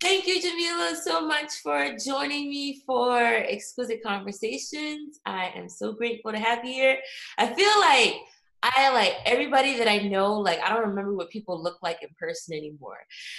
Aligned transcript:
Thank 0.00 0.26
you, 0.26 0.40
Jamila, 0.40 0.96
so 1.04 1.26
much 1.26 1.56
for 1.62 1.94
joining 2.02 2.48
me 2.48 2.80
for 2.86 3.18
Exquisite 3.20 4.02
Conversations. 4.02 5.20
I 5.26 5.52
am 5.54 5.68
so 5.68 5.92
grateful 5.92 6.32
to 6.32 6.38
have 6.38 6.64
you 6.64 6.72
here. 6.72 6.98
I 7.36 7.52
feel 7.52 7.80
like 7.80 8.14
I 8.62 8.90
like 8.94 9.16
everybody 9.26 9.76
that 9.76 9.88
I 9.88 9.98
know, 9.98 10.32
like 10.40 10.58
I 10.60 10.70
don't 10.70 10.88
remember 10.88 11.12
what 11.12 11.28
people 11.28 11.62
look 11.62 11.76
like 11.82 12.02
in 12.02 12.08
person 12.18 12.56
anymore. 12.56 12.96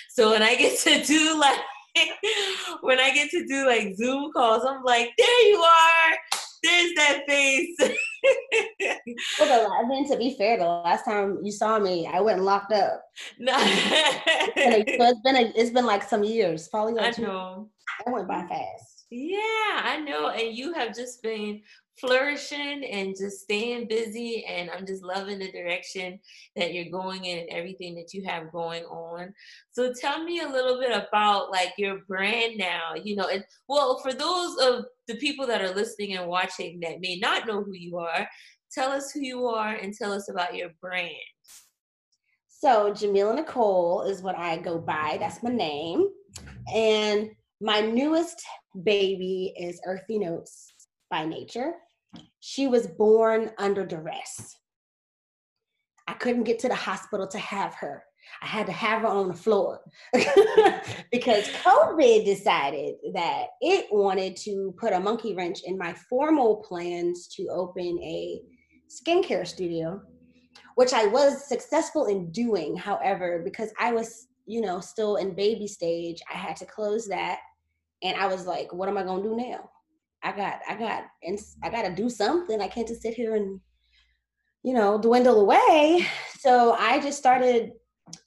So 0.10 0.30
when 0.30 0.44
I 0.44 0.54
get 0.54 0.78
to 0.84 1.04
do 1.04 1.40
like 1.40 1.60
when 2.82 3.00
I 3.00 3.12
get 3.12 3.32
to 3.32 3.44
do 3.48 3.66
like 3.66 3.96
Zoom 3.96 4.32
calls, 4.32 4.64
I'm 4.64 4.84
like, 4.84 5.10
there 5.18 5.48
you 5.50 5.58
are. 5.58 6.14
There's 6.64 6.94
that 6.96 7.24
face. 7.28 7.76
well, 9.40 9.72
I 9.74 9.88
mean, 9.88 10.10
to 10.12 10.18
be 10.18 10.36
fair, 10.38 10.58
the 10.58 10.66
last 10.66 11.06
time 11.06 11.40
you 11.44 11.52
saw 11.52 11.80
me, 11.80 12.08
I 12.08 12.22
went 12.22 12.42
locked 12.42 12.72
up. 12.72 13.04
No, 13.40 13.54
it's 13.58 14.54
been, 14.56 14.74
a, 14.74 14.98
so 14.98 15.10
it's 15.10 15.22
been 15.22 15.36
a, 15.36 15.54
it's 15.56 15.72
been 15.72 15.86
like 15.86 16.04
some 16.04 16.24
years, 16.24 16.68
probably. 16.68 16.94
Like 16.94 17.18
I 17.18 17.22
know. 17.22 17.70
I 18.06 18.12
went 18.12 18.28
by 18.28 18.48
fast. 18.48 19.06
Yeah, 19.10 19.82
I 19.84 20.02
know, 20.06 20.30
and 20.30 20.56
you 20.56 20.72
have 20.74 20.96
just 20.96 21.22
been 21.22 21.62
flourishing 22.00 22.84
and 22.86 23.16
just 23.16 23.42
staying 23.42 23.88
busy 23.88 24.46
and 24.46 24.70
i'm 24.72 24.86
just 24.86 25.04
loving 25.04 25.40
the 25.40 25.52
direction 25.52 26.20
that 26.56 26.74
you're 26.74 26.92
going 26.92 27.26
in 27.26 27.40
and 27.40 27.50
everything 27.50 27.96
that 27.96 28.14
you 28.14 28.24
have 28.26 28.52
going 28.52 28.84
on. 28.86 29.34
So 29.72 29.94
tell 29.94 30.24
me 30.24 30.40
a 30.40 30.50
little 30.50 30.80
bit 30.80 30.92
about 30.92 31.52
like 31.52 31.74
your 31.78 32.00
brand 32.08 32.58
now 32.58 32.94
you 33.02 33.16
know 33.16 33.28
and 33.28 33.44
well 33.68 34.00
for 34.00 34.14
those 34.14 34.58
of 34.58 34.86
the 35.08 35.16
people 35.16 35.46
that 35.48 35.62
are 35.62 35.74
listening 35.74 36.16
and 36.16 36.28
watching 36.28 36.80
that 36.82 37.02
may 37.02 37.18
not 37.18 37.48
know 37.48 37.64
who 37.64 37.74
you 37.74 37.98
are 37.98 38.28
tell 38.72 38.92
us 38.92 39.12
who 39.12 39.22
you 39.22 39.46
are 39.48 39.74
and 39.74 39.94
tell 39.94 40.14
us 40.14 40.30
about 40.30 40.56
your 40.56 40.70
brand. 40.82 41.10
So 42.48 42.94
jamila 42.94 43.36
nicole 43.36 44.04
is 44.04 44.22
what 44.22 44.38
i 44.38 44.58
go 44.58 44.80
by. 44.80 45.18
That's 45.20 45.44
my 45.44 45.52
name. 45.52 46.08
And 46.74 47.32
my 47.60 47.82
newest 47.82 48.42
baby 48.84 49.54
is 49.60 49.82
earthy 49.86 50.18
notes 50.18 50.71
by 51.12 51.26
nature. 51.26 51.74
She 52.40 52.68
was 52.68 52.88
born 52.88 53.52
under 53.60 53.86
duress. 53.86 54.58
I 56.08 56.14
couldn't 56.14 56.44
get 56.44 56.60
to 56.60 56.68
the 56.68 56.76
hospital 56.76 57.28
to 57.28 57.38
have 57.38 57.76
her. 57.76 58.04
I 58.42 58.48
had 58.48 58.66
to 58.68 58.72
have 58.72 59.02
her 59.02 59.08
on 59.08 59.28
the 59.28 59.34
floor 59.34 59.82
because 61.12 61.48
COVID 61.48 62.26
decided 62.26 62.96
that 63.14 63.48
it 63.62 63.88
wanted 63.92 64.36
to 64.38 64.74
put 64.78 64.94
a 64.94 65.00
monkey 65.00 65.36
wrench 65.36 65.62
in 65.66 65.78
my 65.78 65.94
formal 66.10 66.58
plans 66.58 67.28
to 67.36 67.48
open 67.48 68.00
a 68.02 68.42
skincare 68.90 69.46
studio, 69.46 70.02
which 70.76 70.94
I 70.94 71.08
was 71.08 71.48
successful 71.48 72.06
in 72.06 72.32
doing. 72.32 72.76
However, 72.76 73.42
because 73.44 73.72
I 73.80 73.92
was, 73.92 74.28
you 74.46 74.62
know, 74.62 74.80
still 74.80 75.18
in 75.18 75.36
baby 75.36 75.68
stage, 75.68 76.22
I 76.32 76.38
had 76.38 76.56
to 76.58 76.66
close 76.66 77.08
that. 77.08 77.40
And 78.04 78.18
I 78.18 78.28
was 78.28 78.48
like, 78.48 78.74
what 78.74 78.90
am 78.90 78.98
I 78.98 79.04
going 79.04 79.24
to 79.24 79.30
do 79.30 79.36
now? 79.36 79.70
I 80.24 80.32
got, 80.32 80.60
I 80.68 80.76
got, 80.76 81.04
and 81.24 81.40
I 81.64 81.70
got 81.70 81.84
to 81.84 81.96
do 81.96 82.10
something. 82.10 82.62
I 82.62 82.68
can't 82.68 82.88
just 82.88 83.02
sit 83.02 83.14
here 83.14 83.36
and, 83.36 83.60
you 84.64 84.74
know, 84.74 85.00
dwindle 85.00 85.42
away. 85.42 86.06
So 86.40 86.74
I 86.74 87.00
just 87.00 87.18
started 87.18 87.72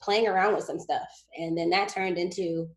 playing 0.01 0.27
around 0.27 0.55
with 0.55 0.65
some 0.65 0.79
stuff. 0.79 1.07
And 1.37 1.57
then 1.57 1.69
that 1.69 1.89
turned 1.89 2.17
into 2.17 2.67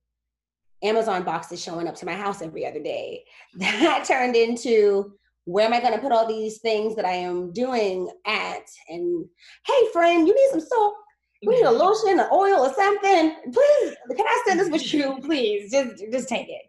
Amazon 0.83 1.25
boxes 1.25 1.63
showing 1.63 1.89
up 1.89 1.97
to 1.97 2.07
my 2.07 2.15
house 2.15 2.43
every 2.43 2.67
other 2.67 2.83
day. 2.83 3.25
That 3.57 4.05
turned 4.05 4.37
into 4.37 5.13
where 5.45 5.67
am 5.67 5.73
I 5.73 5.81
going 5.81 5.95
to 5.95 6.01
put 6.01 6.13
all 6.13 6.27
these 6.29 6.59
things 6.59 6.95
that 6.97 7.07
I 7.07 7.15
am 7.15 7.53
doing 7.53 8.11
at? 8.27 8.69
And 8.89 9.25
hey, 9.67 9.89
friend, 9.93 10.29
you 10.29 10.35
need 10.35 10.51
some 10.51 10.61
soap. 10.61 10.95
You 11.41 11.51
need 11.51 11.65
a 11.65 11.71
lotion, 11.71 12.19
an 12.19 12.27
oil, 12.33 12.67
or 12.67 12.75
something. 12.75 13.35
Please, 13.53 13.97
can 14.15 14.27
I 14.27 14.43
send 14.47 14.61
this 14.61 14.71
with 14.71 14.93
you? 14.93 15.19
Please, 15.23 15.71
just 15.71 16.05
just 16.11 16.29
take 16.29 16.49
it 16.49 16.68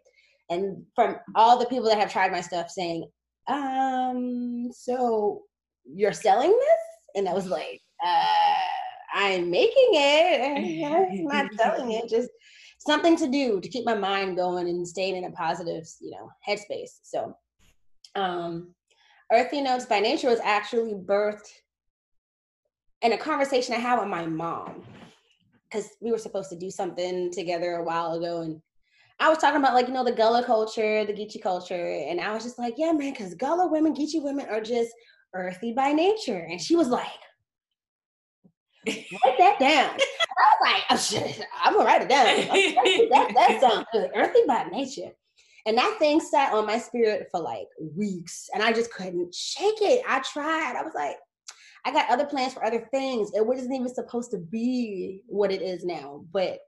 and 0.50 0.84
from 0.94 1.16
all 1.34 1.58
the 1.58 1.66
people 1.66 1.84
that 1.84 1.98
have 1.98 2.12
tried 2.12 2.32
my 2.32 2.40
stuff 2.40 2.68
saying 2.70 3.08
um 3.48 4.70
so 4.72 5.42
you're 5.84 6.12
selling 6.12 6.50
this? 6.50 7.16
And 7.16 7.28
i 7.28 7.32
was 7.32 7.46
like 7.46 7.80
uh 8.04 8.54
i'm 9.14 9.50
making 9.50 9.90
it. 9.92 10.86
I'm 10.86 11.24
not 11.24 11.50
selling 11.56 11.92
it 11.92 12.08
just 12.08 12.28
something 12.78 13.16
to 13.16 13.28
do 13.28 13.60
to 13.60 13.68
keep 13.68 13.84
my 13.84 13.94
mind 13.94 14.36
going 14.36 14.68
and 14.68 14.86
staying 14.86 15.16
in 15.16 15.24
a 15.24 15.30
positive 15.30 15.86
you 16.00 16.10
know 16.10 16.30
headspace. 16.46 17.00
So 17.02 17.34
um 18.14 18.74
earthy 19.32 19.60
notes 19.60 19.86
by 19.86 20.00
nature 20.00 20.28
was 20.28 20.40
actually 20.40 20.94
birthed 20.94 21.48
in 23.02 23.12
a 23.12 23.18
conversation 23.18 23.74
i 23.74 23.78
had 23.78 23.98
with 23.98 24.08
my 24.08 24.26
mom 24.26 24.82
because 25.70 25.90
we 26.00 26.10
were 26.10 26.18
supposed 26.18 26.50
to 26.50 26.58
do 26.58 26.70
something 26.70 27.30
together 27.30 27.74
a 27.74 27.84
while 27.84 28.14
ago 28.14 28.40
and 28.40 28.60
I 29.20 29.28
was 29.28 29.38
talking 29.38 29.60
about 29.60 29.74
like 29.74 29.86
you 29.86 29.92
know 29.92 30.04
the 30.04 30.12
Gullah 30.12 30.44
culture, 30.44 31.04
the 31.04 31.12
Geechee 31.12 31.42
culture, 31.42 32.04
and 32.08 32.20
I 32.20 32.32
was 32.32 32.42
just 32.42 32.58
like, 32.58 32.74
yeah, 32.78 32.92
man, 32.92 33.12
because 33.12 33.34
Gullah 33.34 33.68
women, 33.68 33.94
Geechee 33.94 34.22
women 34.22 34.46
are 34.48 34.62
just 34.62 34.90
earthy 35.34 35.72
by 35.72 35.92
nature, 35.92 36.46
and 36.50 36.60
she 36.60 36.74
was 36.74 36.88
like, 36.88 37.06
write 38.86 39.38
that 39.38 39.58
down. 39.60 39.90
I 39.90 40.40
was 40.40 40.62
like, 40.62 40.82
oh, 40.90 40.96
shit, 40.96 41.46
I'm 41.62 41.74
gonna 41.74 41.84
write 41.84 42.02
it 42.02 42.08
down. 42.08 42.24
that, 43.10 43.32
that 43.34 43.60
sounds 43.60 43.86
good, 43.92 44.10
earthy 44.14 44.40
by 44.48 44.64
nature. 44.64 45.10
And 45.66 45.76
that 45.76 45.96
thing 45.98 46.20
sat 46.20 46.54
on 46.54 46.66
my 46.66 46.78
spirit 46.78 47.28
for 47.30 47.40
like 47.40 47.68
weeks, 47.94 48.48
and 48.54 48.62
I 48.62 48.72
just 48.72 48.92
couldn't 48.92 49.34
shake 49.34 49.82
it. 49.82 50.02
I 50.08 50.20
tried. 50.20 50.76
I 50.76 50.82
was 50.82 50.94
like, 50.94 51.16
I 51.84 51.92
got 51.92 52.10
other 52.10 52.24
plans 52.24 52.54
for 52.54 52.64
other 52.64 52.88
things. 52.90 53.32
It 53.34 53.46
wasn't 53.46 53.74
even 53.74 53.94
supposed 53.94 54.30
to 54.30 54.38
be 54.38 55.22
what 55.26 55.52
it 55.52 55.60
is 55.60 55.84
now, 55.84 56.24
but 56.32 56.60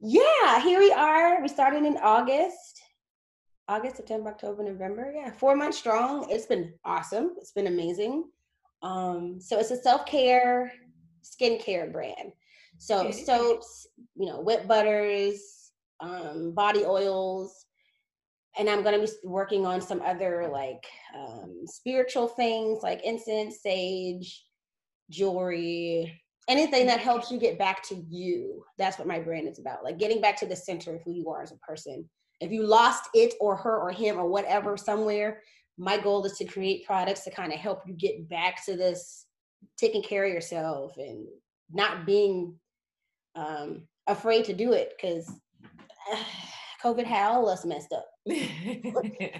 yeah, 0.00 0.60
here 0.62 0.78
we 0.78 0.92
are. 0.92 1.40
We 1.42 1.48
started 1.48 1.84
in 1.84 1.96
August. 1.98 2.80
August, 3.68 3.96
September, 3.96 4.30
October, 4.30 4.62
November. 4.62 5.12
Yeah, 5.14 5.30
four 5.30 5.56
months 5.56 5.78
strong. 5.78 6.30
It's 6.30 6.46
been 6.46 6.74
awesome. 6.84 7.34
It's 7.38 7.52
been 7.52 7.66
amazing. 7.66 8.24
Um, 8.82 9.40
so 9.40 9.58
it's 9.58 9.70
a 9.72 9.76
self-care 9.76 10.72
skincare 11.24 11.92
brand. 11.92 12.32
So 12.78 13.06
okay. 13.06 13.12
soaps, 13.12 13.86
you 14.14 14.26
know, 14.26 14.40
wet 14.40 14.68
butters, 14.68 15.72
um, 16.00 16.52
body 16.52 16.84
oils, 16.84 17.64
and 18.58 18.68
I'm 18.68 18.82
gonna 18.82 19.00
be 19.00 19.08
working 19.24 19.66
on 19.66 19.80
some 19.80 20.02
other 20.02 20.48
like 20.50 20.86
um, 21.16 21.62
spiritual 21.64 22.28
things 22.28 22.82
like 22.82 23.02
incense, 23.02 23.62
sage, 23.62 24.44
jewelry, 25.10 26.20
anything 26.48 26.86
that 26.86 27.00
helps 27.00 27.30
you 27.30 27.38
get 27.38 27.58
back 27.58 27.82
to 27.82 27.96
you 28.08 28.64
that's 28.78 28.98
what 28.98 29.08
my 29.08 29.18
brand 29.18 29.48
is 29.48 29.58
about 29.58 29.82
like 29.82 29.98
getting 29.98 30.20
back 30.20 30.36
to 30.38 30.46
the 30.46 30.56
center 30.56 30.94
of 30.94 31.02
who 31.02 31.12
you 31.12 31.28
are 31.28 31.42
as 31.42 31.52
a 31.52 31.56
person. 31.56 32.08
If 32.40 32.52
you 32.52 32.66
lost 32.66 33.08
it 33.14 33.34
or 33.40 33.56
her 33.56 33.78
or 33.78 33.90
him 33.90 34.18
or 34.18 34.26
whatever 34.26 34.76
somewhere 34.76 35.40
my 35.78 35.98
goal 35.98 36.24
is 36.24 36.32
to 36.38 36.44
create 36.44 36.86
products 36.86 37.24
to 37.24 37.30
kind 37.30 37.52
of 37.52 37.58
help 37.58 37.82
you 37.86 37.94
get 37.94 38.28
back 38.28 38.64
to 38.64 38.76
this 38.76 39.26
taking 39.76 40.02
care 40.02 40.24
of 40.24 40.32
yourself 40.32 40.96
and 40.96 41.26
not 41.70 42.06
being 42.06 42.54
um, 43.34 43.82
afraid 44.06 44.44
to 44.44 44.54
do 44.54 44.72
it 44.72 44.94
because 44.96 45.30
uh, 46.12 46.16
covid 46.82 47.04
had 47.04 47.30
all 47.30 47.48
us 47.48 47.64
messed 47.64 47.92
up. 47.92 48.06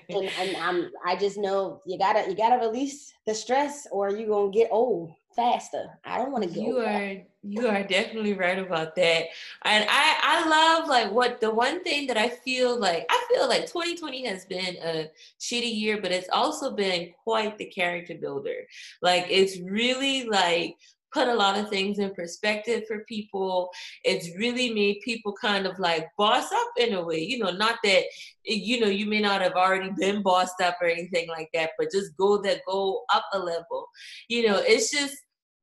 And, 0.08 0.30
and 0.40 0.56
I'm, 0.56 0.90
i 1.04 1.16
just 1.16 1.36
know 1.36 1.80
you 1.86 1.98
gotta 1.98 2.28
you 2.28 2.36
gotta 2.36 2.64
release 2.64 3.12
the 3.26 3.34
stress 3.34 3.86
or 3.90 4.10
you're 4.10 4.28
gonna 4.28 4.50
get 4.50 4.68
old 4.70 5.12
faster. 5.36 5.98
I 6.04 6.18
don't 6.18 6.32
want 6.32 6.44
to 6.44 6.50
go. 6.50 6.60
You 6.60 6.78
are 6.78 7.22
you 7.42 7.68
are 7.68 7.82
definitely 7.84 8.32
right 8.32 8.58
about 8.58 8.96
that. 8.96 9.26
And 9.64 9.86
I 9.88 10.16
I 10.22 10.48
love 10.48 10.88
like 10.88 11.12
what 11.12 11.40
the 11.40 11.54
one 11.54 11.84
thing 11.84 12.06
that 12.08 12.16
I 12.16 12.28
feel 12.28 12.78
like 12.78 13.06
I 13.08 13.26
feel 13.32 13.48
like 13.48 13.66
2020 13.66 14.26
has 14.26 14.46
been 14.46 14.76
a 14.82 15.10
shitty 15.38 15.72
year, 15.76 16.00
but 16.00 16.10
it's 16.10 16.30
also 16.32 16.74
been 16.74 17.12
quite 17.22 17.58
the 17.58 17.66
character 17.66 18.14
builder. 18.20 18.66
Like 19.02 19.26
it's 19.28 19.60
really 19.60 20.24
like 20.24 20.76
put 21.16 21.28
a 21.28 21.34
lot 21.34 21.58
of 21.58 21.70
things 21.70 21.98
in 21.98 22.14
perspective 22.14 22.82
for 22.86 23.04
people. 23.08 23.70
It's 24.04 24.36
really 24.36 24.74
made 24.74 25.00
people 25.02 25.34
kind 25.40 25.66
of 25.66 25.78
like 25.78 26.08
boss 26.18 26.52
up 26.52 26.68
in 26.76 26.94
a 26.94 27.02
way, 27.02 27.20
you 27.20 27.38
know, 27.38 27.50
not 27.50 27.76
that, 27.84 28.04
you 28.44 28.80
know, 28.80 28.88
you 28.88 29.06
may 29.06 29.20
not 29.20 29.40
have 29.40 29.54
already 29.54 29.90
been 29.96 30.22
bossed 30.22 30.60
up 30.60 30.76
or 30.80 30.88
anything 30.88 31.28
like 31.28 31.48
that, 31.54 31.70
but 31.78 31.90
just 31.90 32.16
go 32.18 32.42
that 32.42 32.60
go 32.68 33.04
up 33.14 33.24
a 33.32 33.38
level. 33.38 33.88
You 34.28 34.46
know, 34.48 34.58
it's 34.58 34.90
just, 34.90 35.16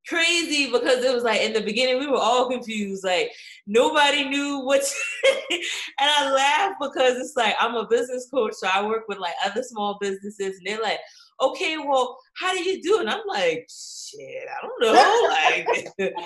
crazy 0.07 0.71
because 0.71 1.03
it 1.03 1.13
was 1.13 1.23
like 1.23 1.41
in 1.41 1.53
the 1.53 1.61
beginning 1.61 1.99
we 1.99 2.07
were 2.07 2.17
all 2.17 2.49
confused 2.49 3.03
like 3.03 3.31
nobody 3.67 4.27
knew 4.27 4.59
what 4.59 4.81
and 5.51 5.61
i 5.99 6.31
laugh 6.31 6.73
because 6.81 7.17
it's 7.17 7.35
like 7.37 7.55
i'm 7.59 7.75
a 7.75 7.87
business 7.87 8.27
coach 8.29 8.53
so 8.53 8.67
i 8.73 8.85
work 8.85 9.03
with 9.07 9.17
like 9.17 9.33
other 9.45 9.63
small 9.63 9.97
businesses 10.01 10.57
and 10.57 10.65
they're 10.65 10.81
like 10.81 10.99
okay, 11.41 11.77
well, 11.77 12.17
how 12.35 12.53
do 12.53 12.61
you 12.61 12.81
do? 12.81 12.99
And 12.99 13.09
I'm 13.09 13.21
like, 13.27 13.67
shit, 13.69 14.47
I 14.47 14.65
don't 14.65 14.81
know. 14.81 15.19
Like, 15.33 15.67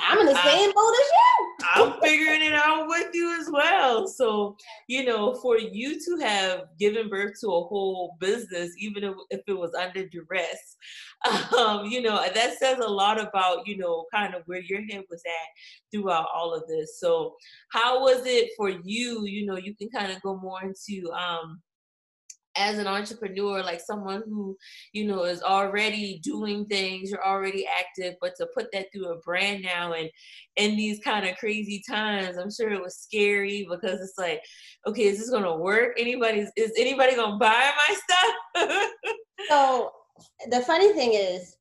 I'm 0.03 0.19
in 0.19 0.25
the 0.27 0.35
same 0.43 0.71
boat 0.73 0.93
as 0.93 1.09
you. 1.11 1.55
I'm 1.75 2.01
figuring 2.01 2.41
it 2.43 2.53
out 2.53 2.87
with 2.87 3.09
you 3.13 3.39
as 3.39 3.49
well. 3.51 4.07
So, 4.07 4.55
you 4.87 5.05
know, 5.05 5.35
for 5.35 5.57
you 5.57 5.99
to 5.99 6.25
have 6.25 6.65
given 6.79 7.09
birth 7.09 7.39
to 7.41 7.47
a 7.47 7.65
whole 7.65 8.15
business, 8.19 8.71
even 8.77 9.03
if, 9.03 9.15
if 9.29 9.41
it 9.47 9.53
was 9.53 9.73
under 9.73 10.07
duress, 10.07 10.77
um, 11.57 11.85
you 11.85 12.01
know, 12.01 12.21
that 12.33 12.57
says 12.57 12.79
a 12.79 12.87
lot 12.87 13.19
about, 13.19 13.67
you 13.67 13.77
know, 13.77 14.05
kind 14.13 14.35
of 14.35 14.43
where 14.45 14.61
your 14.61 14.81
head 14.85 15.03
was 15.09 15.21
at 15.25 15.91
throughout 15.91 16.27
all 16.33 16.53
of 16.53 16.67
this. 16.67 16.99
So, 16.99 17.35
how 17.69 18.01
was 18.01 18.25
it 18.25 18.51
for 18.55 18.69
you? 18.69 19.25
You 19.25 19.45
know, 19.45 19.57
you 19.57 19.75
can 19.75 19.89
kind 19.89 20.11
of 20.11 20.21
go 20.21 20.37
more 20.37 20.61
into, 20.63 21.11
um, 21.11 21.61
as 22.57 22.79
an 22.79 22.87
entrepreneur, 22.87 23.61
like 23.61 23.79
someone 23.79 24.23
who, 24.27 24.57
you 24.91 25.05
know, 25.05 25.23
is 25.23 25.43
already 25.43 26.19
doing 26.23 26.65
things, 26.65 27.11
you're 27.11 27.25
already 27.25 27.65
active, 27.67 28.15
but 28.19 28.33
to 28.37 28.47
put 28.55 28.65
that 28.73 28.87
through 28.91 29.11
a 29.11 29.19
brand 29.19 29.63
now 29.63 29.93
and 29.93 30.09
in 30.55 30.75
these 30.75 30.99
kind 30.99 31.27
of 31.27 31.37
crazy 31.37 31.83
times, 31.87 32.37
I'm 32.37 32.51
sure 32.51 32.71
it 32.71 32.81
was 32.81 32.97
scary 32.97 33.67
because 33.69 34.01
it's 34.01 34.17
like, 34.17 34.41
okay, 34.87 35.03
is 35.03 35.19
this 35.19 35.29
gonna 35.29 35.55
work? 35.55 35.93
Anybody's 35.99 36.49
is 36.55 36.73
anybody 36.77 37.15
gonna 37.15 37.37
buy 37.37 37.71
my 37.87 37.95
stuff? 37.95 38.89
so 39.49 39.91
the 40.49 40.61
funny 40.61 40.93
thing 40.93 41.13
is 41.13 41.57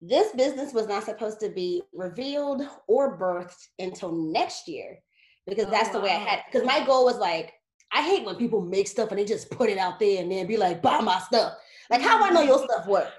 this 0.00 0.32
business 0.32 0.72
was 0.72 0.86
not 0.86 1.04
supposed 1.04 1.40
to 1.40 1.48
be 1.48 1.82
revealed 1.92 2.62
or 2.86 3.18
birthed 3.18 3.68
until 3.78 4.12
next 4.12 4.68
year 4.68 4.98
because 5.46 5.66
that's 5.66 5.90
oh, 5.90 5.92
the 5.94 6.00
way 6.00 6.10
I 6.10 6.18
had 6.18 6.42
because 6.46 6.62
oh, 6.62 6.66
my 6.66 6.84
goal 6.86 7.04
was 7.04 7.18
like 7.18 7.52
I 7.92 8.02
hate 8.02 8.24
when 8.24 8.36
people 8.36 8.60
make 8.60 8.86
stuff 8.86 9.10
and 9.10 9.18
they 9.18 9.24
just 9.24 9.50
put 9.50 9.70
it 9.70 9.78
out 9.78 9.98
there 9.98 10.20
and 10.20 10.30
then 10.30 10.46
be 10.46 10.56
like, 10.56 10.82
buy 10.82 11.00
my 11.00 11.18
stuff. 11.20 11.54
Like, 11.90 12.02
how 12.02 12.18
do 12.18 12.24
I 12.24 12.30
know 12.30 12.42
your 12.42 12.58
stuff 12.58 12.86
work? 12.86 13.12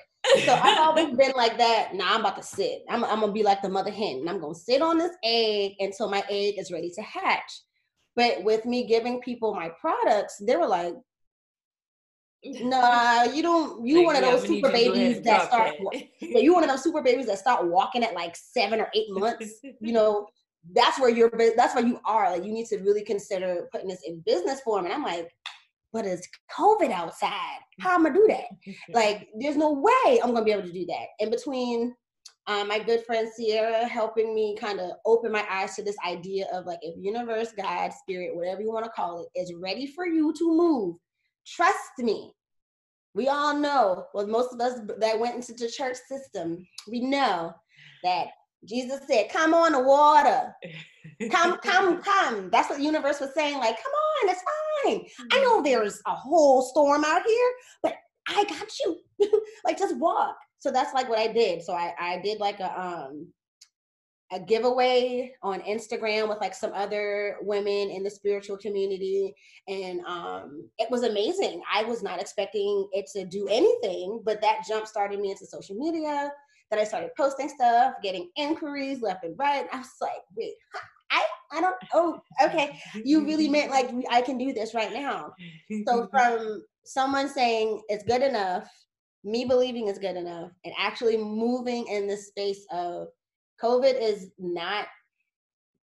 So 0.46 0.54
I've 0.54 0.78
always 0.88 1.16
been 1.18 1.34
like 1.36 1.58
that. 1.58 1.96
Now 1.96 2.14
I'm 2.14 2.20
about 2.20 2.36
to 2.38 2.44
sit. 2.44 2.84
I'm, 2.90 3.04
I'm 3.04 3.22
gonna 3.22 3.32
be 3.32 3.44
like 3.44 3.62
the 3.62 3.70
mother 3.70 3.92
hen, 3.92 4.20
and 4.20 4.30
I'm 4.30 4.40
gonna 4.40 4.54
sit 4.54 4.82
on 4.82 4.98
this 4.98 5.16
egg 5.24 5.74
until 5.80 6.10
my 6.10 6.24
egg 6.30 6.56
is 6.60 6.72
ready 6.72 6.92
to 6.92 7.02
hatch. 7.02 7.52
But 8.16 8.44
with 8.44 8.66
me 8.66 8.86
giving 8.86 9.22
people 9.22 9.56
my 9.56 9.72
products, 9.80 10.38
they 10.38 10.56
were 10.56 10.68
like, 10.68 10.94
"Nah, 12.44 13.24
you 13.24 13.42
don't. 13.42 13.86
You 13.86 13.98
like, 13.98 14.06
one 14.08 14.16
of 14.16 14.22
those 14.24 14.48
super 14.48 14.72
babies 14.72 15.22
that 15.24 15.48
start. 15.48 15.76
Yeah, 16.22 16.40
you 16.40 16.54
one 16.54 16.64
of 16.64 16.70
those 16.70 16.84
super 16.84 17.02
babies 17.02 17.26
that 17.26 17.40
start 17.40 17.66
walking 17.68 18.04
at 18.04 18.14
like 18.14 18.36
seven 18.36 18.80
or 18.80 18.90
eight 18.94 19.08
months. 19.10 19.56
You 19.64 19.94
know, 19.94 20.28
that's 20.74 21.00
where 21.00 21.10
you're 21.10 21.32
that's 21.56 21.76
where 21.76 21.86
you 21.86 22.00
are 22.06 22.32
like 22.32 22.44
you 22.44 22.52
need 22.52 22.68
to 22.68 22.78
really 22.80 23.04
consider 23.04 23.68
putting 23.72 23.88
this 23.88 24.04
in 24.06 24.22
business 24.26 24.60
form 24.62 24.86
and 24.86 24.94
i'm 24.94 25.04
like 25.04 25.30
but 25.94 26.06
it's 26.06 26.28
covid 26.56 26.92
outside 26.92 27.60
how 27.80 27.96
am 27.96 28.06
i 28.06 28.10
do 28.10 28.28
that 28.28 28.46
like 28.94 29.28
there's 29.40 29.58
no 29.58 29.72
way 29.72 30.20
i'm 30.22 30.34
gonna 30.34 30.44
be 30.44 30.52
able 30.52 30.64
to 30.64 30.74
do 30.74 30.86
that 30.86 31.08
in 31.20 31.30
between 31.30 31.94
um, 32.48 32.68
my 32.68 32.80
good 32.80 33.06
friend 33.06 33.28
sierra 33.36 33.88
helping 33.88 34.34
me 34.34 34.56
kind 34.60 34.80
of 34.80 34.92
open 35.06 35.32
my 35.32 35.46
eyes 35.50 35.76
to 35.76 35.84
this 35.84 35.98
idea 36.06 36.48
of 36.54 36.66
like 36.66 36.80
if 36.82 36.96
universe 36.98 37.54
god 37.56 37.92
spirit 37.94 38.36
whatever 38.36 38.62
you 38.62 38.72
want 38.72 38.86
to 38.86 38.92
call 38.92 39.22
it 39.34 39.40
is 39.40 39.54
ready 39.54 39.88
for 39.88 40.06
you 40.06 40.34
to 40.34 40.56
move 40.56 40.96
trust 41.56 42.00
me 42.00 42.32
we 43.14 43.28
all 43.28 43.56
know 43.56 44.06
well 44.14 44.28
most 44.28 44.54
of 44.54 44.60
us 44.60 44.80
that 45.00 45.20
went 45.20 45.36
into 45.36 45.54
the 45.54 45.70
church 45.70 45.98
system 46.08 46.66
we 46.88 47.02
know 47.02 47.54
that 48.04 48.28
Jesus 48.66 49.02
said, 49.08 49.30
Come 49.30 49.54
on 49.54 49.72
the 49.72 49.80
water. 49.80 50.54
Come, 51.32 51.58
come, 51.60 52.02
come. 52.04 52.50
That's 52.52 52.70
what 52.70 52.78
the 52.78 52.84
universe 52.84 53.20
was 53.20 53.34
saying. 53.34 53.58
Like, 53.58 53.78
come 53.78 53.92
on, 53.94 54.30
it's 54.30 54.44
fine. 54.84 55.06
I 55.32 55.42
know 55.44 55.56
mm-hmm. 55.56 55.64
there's 55.64 56.02
a 56.06 56.16
whole 56.16 56.62
storm 56.62 57.04
out 57.06 57.22
here, 57.26 57.52
but 57.84 57.96
I 58.28 58.44
got 58.46 58.68
you. 58.80 58.98
like, 59.66 59.78
just 59.78 59.98
walk. 59.98 60.36
So 60.60 60.72
that's 60.72 60.94
like 60.94 61.08
what 61.08 61.20
I 61.20 61.32
did. 61.32 61.64
So 61.64 61.74
I, 61.74 61.94
I 62.00 62.20
did 62.22 62.40
like 62.40 62.60
a 62.60 62.80
um 62.80 63.28
a 64.32 64.40
giveaway 64.40 65.34
on 65.42 65.62
Instagram 65.62 66.30
with 66.30 66.40
like 66.40 66.54
some 66.54 66.72
other 66.74 67.38
women 67.42 67.90
in 67.90 68.04
the 68.04 68.10
spiritual 68.10 68.58
community. 68.58 69.34
And 69.68 70.02
um, 70.06 70.70
it 70.78 70.90
was 70.92 71.04
amazing. 71.04 71.62
I 71.74 71.84
was 71.84 72.04
not 72.04 72.22
expecting 72.22 72.88
it 72.92 73.08
to 73.16 73.26
do 73.26 73.48
anything, 73.48 74.22
but 74.24 74.42
that 74.42 74.66
jump 74.68 74.86
started 74.86 75.20
me 75.20 75.32
into 75.32 75.46
social 75.46 75.76
media. 75.76 76.32
Then 76.70 76.80
I 76.80 76.84
started 76.84 77.10
posting 77.18 77.50
stuff, 77.50 77.96
getting 78.04 78.30
inquiries 78.36 79.02
left 79.02 79.24
and 79.24 79.36
right. 79.40 79.68
I 79.74 79.78
was 79.78 79.88
like, 80.00 80.22
wait, 80.38 80.54
I, 81.10 81.26
I 81.52 81.62
don't, 81.62 81.76
oh, 81.94 82.22
okay. 82.44 82.80
You 83.04 83.26
really 83.26 83.50
meant 83.50 83.72
like 83.72 83.90
I 84.12 84.22
can 84.22 84.38
do 84.38 84.54
this 84.54 84.76
right 84.76 84.94
now. 84.94 85.34
So 85.88 86.08
from 86.12 86.64
someone 86.86 87.28
saying 87.28 87.82
it's 87.90 88.04
good 88.04 88.22
enough, 88.22 88.70
me 89.24 89.46
believing 89.46 89.88
it's 89.88 90.00
good 90.00 90.16
enough, 90.16 90.52
and 90.64 90.74
actually 90.78 91.18
moving 91.18 91.88
in 91.88 92.08
the 92.08 92.16
space 92.16 92.66
of 92.72 93.08
COVID 93.62 94.02
is 94.02 94.32
not 94.38 94.88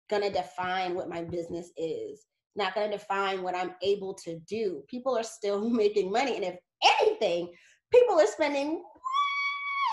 gonna 0.10 0.32
define 0.32 0.96
what 0.96 1.10
my 1.10 1.24
business 1.24 1.72
is, 1.78 2.26
not 2.56 2.76
gonna 2.76 2.92
define 2.92 3.44
what 3.44 3.56
I'm 3.56 3.76
able 3.82 4.14
to 4.26 4.40
do. 4.48 4.84
People 4.88 5.18
are 5.18 5.24
still 5.24 5.70
making 5.70 6.12
money. 6.12 6.36
And 6.36 6.46
if 6.46 6.58
anything, 7.02 7.54
people 7.92 8.20
are 8.20 8.28
spending 8.28 8.84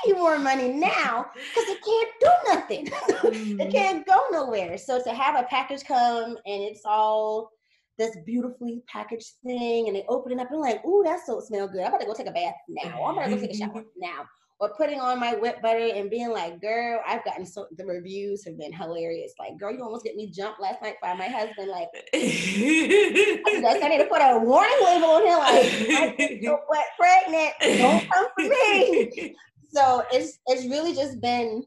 you 0.04 0.16
more 0.16 0.38
money 0.38 0.68
now 0.68 1.26
because 1.34 1.68
they 1.68 1.76
can't 1.76 2.10
do 2.20 2.30
nothing. 2.48 2.86
mm 3.32 3.60
it 3.60 3.72
can't 3.72 4.06
go 4.06 4.26
nowhere. 4.30 4.76
So 4.78 5.02
to 5.02 5.10
have 5.12 5.36
a 5.36 5.46
package 5.46 5.84
come 5.84 6.36
and 6.44 6.62
it's 6.62 6.82
all 6.84 7.50
this 7.98 8.16
beautifully 8.24 8.82
packaged 8.88 9.32
thing, 9.44 9.86
and 9.86 9.96
they 9.96 10.04
open 10.08 10.32
it 10.32 10.40
up 10.40 10.50
and 10.50 10.60
like, 10.60 10.84
ooh, 10.84 11.02
that 11.04 11.24
soap 11.24 11.42
smell 11.44 11.68
good. 11.68 11.82
I'm 11.82 11.88
about 11.88 12.00
to 12.00 12.06
go 12.06 12.14
take 12.14 12.26
a 12.26 12.32
bath 12.32 12.54
now. 12.68 13.04
I'm 13.04 13.18
about 13.18 13.26
to 13.26 13.36
go 13.36 13.40
take 13.40 13.52
a 13.52 13.56
shower 13.56 13.84
now. 13.96 14.24
Or 14.62 14.72
putting 14.76 15.00
on 15.00 15.18
my 15.18 15.34
whip 15.34 15.60
butter 15.60 15.90
and 15.92 16.08
being 16.08 16.30
like, 16.30 16.60
girl, 16.60 17.00
I've 17.04 17.24
gotten 17.24 17.44
so 17.44 17.66
the 17.76 17.84
reviews 17.84 18.44
have 18.44 18.56
been 18.56 18.72
hilarious. 18.72 19.32
Like, 19.36 19.58
girl, 19.58 19.72
you 19.72 19.82
almost 19.82 20.04
get 20.04 20.14
me 20.14 20.30
jumped 20.30 20.60
last 20.60 20.80
night 20.80 20.94
by 21.02 21.14
my 21.14 21.26
husband. 21.26 21.68
Like, 21.68 21.88
I 22.14 23.88
need 23.88 23.98
to 23.98 24.06
put 24.08 24.22
a 24.22 24.38
warning 24.38 24.78
label 24.84 25.08
on 25.08 25.26
him. 25.26 25.38
Like, 25.38 26.20
I'm 26.20 26.42
so 26.44 26.60
wet 26.70 26.86
pregnant. 26.96 27.52
Don't 27.78 28.08
come 28.08 28.26
for 28.36 28.42
me 28.48 29.34
so 29.72 30.04
it's 30.12 30.38
it's 30.46 30.66
really 30.66 30.94
just 30.94 31.20
been 31.20 31.64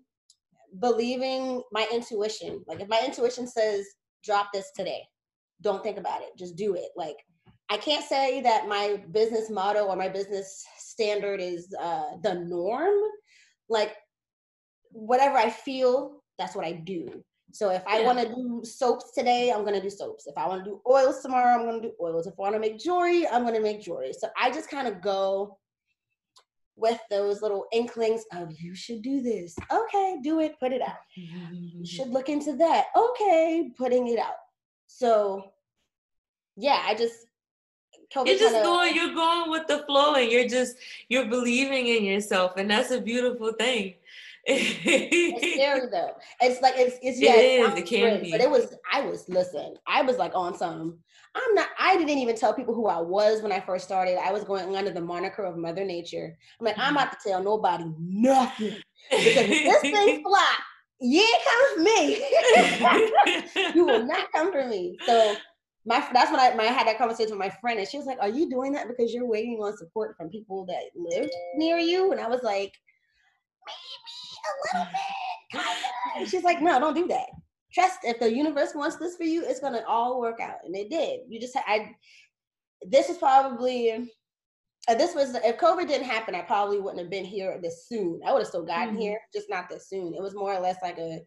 believing 0.80 1.62
my 1.72 1.88
intuition. 1.92 2.64
Like 2.68 2.80
if 2.80 2.88
my 2.88 3.02
intuition 3.06 3.48
says 3.48 3.86
drop 4.24 4.48
this 4.54 4.72
today, 4.76 5.02
don't 5.62 5.84
think 5.84 5.98
about 5.98 6.22
it, 6.22 6.30
just 6.38 6.56
do 6.56 6.76
it. 6.76 6.90
Like 6.96 7.18
I 7.70 7.78
can't 7.78 8.06
say 8.06 8.42
that 8.42 8.68
my 8.68 9.02
business 9.12 9.50
motto 9.50 9.86
or 9.86 9.96
my 9.96 10.10
business 10.10 10.64
standard 10.78 11.42
is 11.42 11.74
uh, 11.80 12.18
the 12.22 12.36
norm. 12.36 12.94
Like 13.70 13.96
whatever 14.92 15.38
I 15.38 15.50
feel, 15.50 16.24
that's 16.38 16.56
what 16.56 16.66
I 16.66 16.74
do. 16.74 17.24
So 17.52 17.70
if 17.70 17.84
I 17.88 18.02
yeah. 18.02 18.06
want 18.06 18.20
to 18.20 18.28
do 18.28 18.62
soaps 18.64 19.14
today, 19.14 19.52
I'm 19.52 19.64
gonna 19.64 19.82
do 19.82 19.90
soaps. 19.90 20.28
If 20.28 20.38
I 20.38 20.48
want 20.48 20.66
to 20.66 20.72
do 20.72 20.82
oils 20.88 21.22
tomorrow, 21.22 21.58
I'm 21.58 21.66
gonna 21.66 21.82
do 21.82 21.94
oils. 22.02 22.28
If 22.28 22.34
I 22.38 22.42
want 22.42 22.56
to 22.56 22.60
make 22.60 22.78
jewelry, 22.80 23.28
I'm 23.28 23.46
gonna 23.46 23.62
make 23.62 23.82
jewelry. 23.82 24.14
So 24.14 24.28
I 24.40 24.52
just 24.52 24.70
kind 24.70 24.88
of 24.88 25.02
go 25.02 25.58
with 26.76 27.00
those 27.10 27.42
little 27.42 27.66
inklings 27.72 28.26
of 28.34 28.52
you 28.60 28.76
should 28.76 29.02
do 29.02 29.22
this. 29.22 29.56
Okay, 29.72 30.18
do 30.22 30.42
it, 30.42 30.60
put 30.60 30.74
it 30.74 30.82
out. 30.82 30.98
You 31.16 31.86
should 31.86 32.10
look 32.10 32.28
into 32.30 32.58
that. 32.58 32.88
Okay, 32.96 33.72
putting 33.78 34.08
it 34.08 34.20
out. 34.20 34.36
So 34.88 35.52
yeah, 36.58 36.84
I 36.86 36.94
just 36.94 37.26
you're 38.16 38.26
just 38.26 38.54
kinda, 38.54 38.64
going, 38.64 38.96
you're 38.96 39.14
going 39.14 39.50
with 39.50 39.68
the 39.68 39.80
flow 39.86 40.16
and 40.16 40.32
you're 40.32 40.48
just 40.48 40.78
you're 41.10 41.28
believing 41.28 41.88
in 41.88 42.04
yourself 42.04 42.54
and 42.58 42.70
that's 42.70 42.92
a 42.92 43.02
beautiful 43.02 43.54
thing. 43.54 43.96
it's 44.46 45.54
scary 45.54 45.88
though. 45.92 46.12
It's 46.42 46.62
like 46.62 46.76
it's 46.78 46.98
it's 47.02 47.20
yeah, 47.20 47.36
it, 47.36 47.62
is, 47.62 47.80
it 47.80 47.86
can 47.86 48.02
great, 48.02 48.24
be. 48.24 48.32
But 48.32 48.42
it 48.42 48.50
was 48.50 48.76
I 48.92 49.02
was 49.02 49.28
listen, 49.28 49.76
I 49.88 50.02
was 50.02 50.18
like 50.18 50.34
on 50.36 50.58
some 50.58 51.00
I'm 51.36 51.54
not, 51.54 51.68
I 51.78 51.98
didn't 51.98 52.18
even 52.18 52.36
tell 52.36 52.54
people 52.54 52.74
who 52.74 52.88
I 52.88 53.02
was 53.02 53.42
when 53.42 53.52
I 53.52 53.60
first 53.60 53.84
started. 53.84 54.18
I 54.18 54.32
was 54.32 54.46
going 54.46 54.76
under 54.76 54.92
the 54.92 55.02
moniker 55.02 55.44
of 55.44 55.58
Mother 55.58 55.84
Nature. 55.84 56.38
I'm 56.60 56.66
like, 56.66 56.78
I'm 56.78 56.96
mm-hmm. 56.96 56.96
about 56.96 57.12
to 57.12 57.30
tell 57.30 57.44
nobody 57.44 57.92
nothing. 58.00 58.76
Because 59.12 59.48
this 59.50 59.82
thing 59.82 60.24
fly, 60.24 60.56
ain't 61.04 61.44
come 61.44 61.76
for 61.76 61.82
me. 61.84 63.72
you 63.76 63.86
will 63.86 64.06
not 64.06 64.32
come 64.32 64.52
for 64.52 64.66
me. 64.66 64.98
So 65.06 65.36
my 65.86 66.08
that's 66.14 66.32
when 66.32 66.40
I, 66.40 66.54
my, 66.56 66.64
I 66.64 66.72
had 66.72 66.88
that 66.88 66.98
conversation 66.98 67.32
with 67.32 67.40
my 67.40 67.54
friend, 67.62 67.80
and 67.80 67.88
she 67.88 67.98
was 67.98 68.08
like, 68.08 68.20
"Are 68.22 68.30
you 68.30 68.50
doing 68.50 68.74
that 68.74 68.88
because 68.88 69.14
you're 69.14 69.28
waiting 69.28 69.60
on 69.62 69.78
support 69.78 70.16
from 70.18 70.30
people 70.30 70.66
that 70.66 70.84
live 70.96 71.30
near 71.56 71.78
you?" 71.78 72.12
And 72.12 72.20
I 72.20 72.28
was 72.28 72.42
like, 72.44 72.74
"Maybe 73.68 74.76
a 74.76 74.78
little 74.78 74.92
bit." 74.92 75.62
Kinda. 76.16 76.30
she's 76.30 76.44
like, 76.44 76.62
"No, 76.62 76.80
don't 76.80 76.96
do 76.96 77.08
that 77.08 77.28
trust 77.76 78.00
if 78.04 78.20
the 78.20 78.34
universe 78.34 78.74
wants 78.74 78.96
this 78.96 79.18
for 79.18 79.26
you, 79.26 79.46
it's 79.46 79.60
gonna 79.60 79.84
all 79.88 80.20
work 80.20 80.40
out. 80.40 80.60
And 80.64 80.76
it 80.76 80.90
did. 80.90 81.20
You 81.28 81.40
just 81.40 81.56
I 81.68 81.94
this 82.82 83.10
is 83.10 83.18
probably 83.18 84.10
this 84.88 85.14
was 85.14 85.36
if 85.36 85.58
COVID 85.58 85.88
didn't 85.88 86.08
happen, 86.08 86.36
I 86.36 86.42
probably 86.42 86.80
wouldn't 86.80 87.02
have 87.02 87.10
been 87.10 87.26
here 87.26 87.60
this 87.62 87.88
soon. 87.88 88.22
I 88.26 88.32
would 88.32 88.40
have 88.40 88.48
still 88.48 88.66
gotten 88.66 88.94
mm-hmm. 88.94 89.02
here, 89.02 89.20
just 89.34 89.50
not 89.50 89.68
this 89.70 89.90
soon. 89.90 90.14
It 90.14 90.22
was 90.22 90.36
more 90.36 90.54
or 90.54 90.60
less 90.60 90.78
like 90.82 90.98
a 90.98 91.22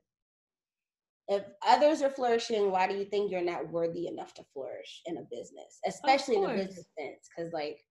if 1.28 1.44
others 1.66 2.02
are 2.02 2.10
flourishing, 2.10 2.70
why 2.70 2.88
do 2.88 2.94
you 2.94 3.04
think 3.04 3.30
you're 3.30 3.42
not 3.42 3.70
worthy 3.70 4.06
enough 4.06 4.34
to 4.34 4.44
flourish 4.52 5.02
in 5.06 5.18
a 5.18 5.22
business, 5.30 5.78
especially 5.86 6.36
in 6.36 6.44
a 6.44 6.54
business 6.54 6.86
sense? 6.98 7.28
Because 7.28 7.52
like 7.52 7.84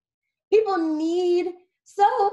people 0.50 0.76
need 0.76 1.52
soap 1.84 2.32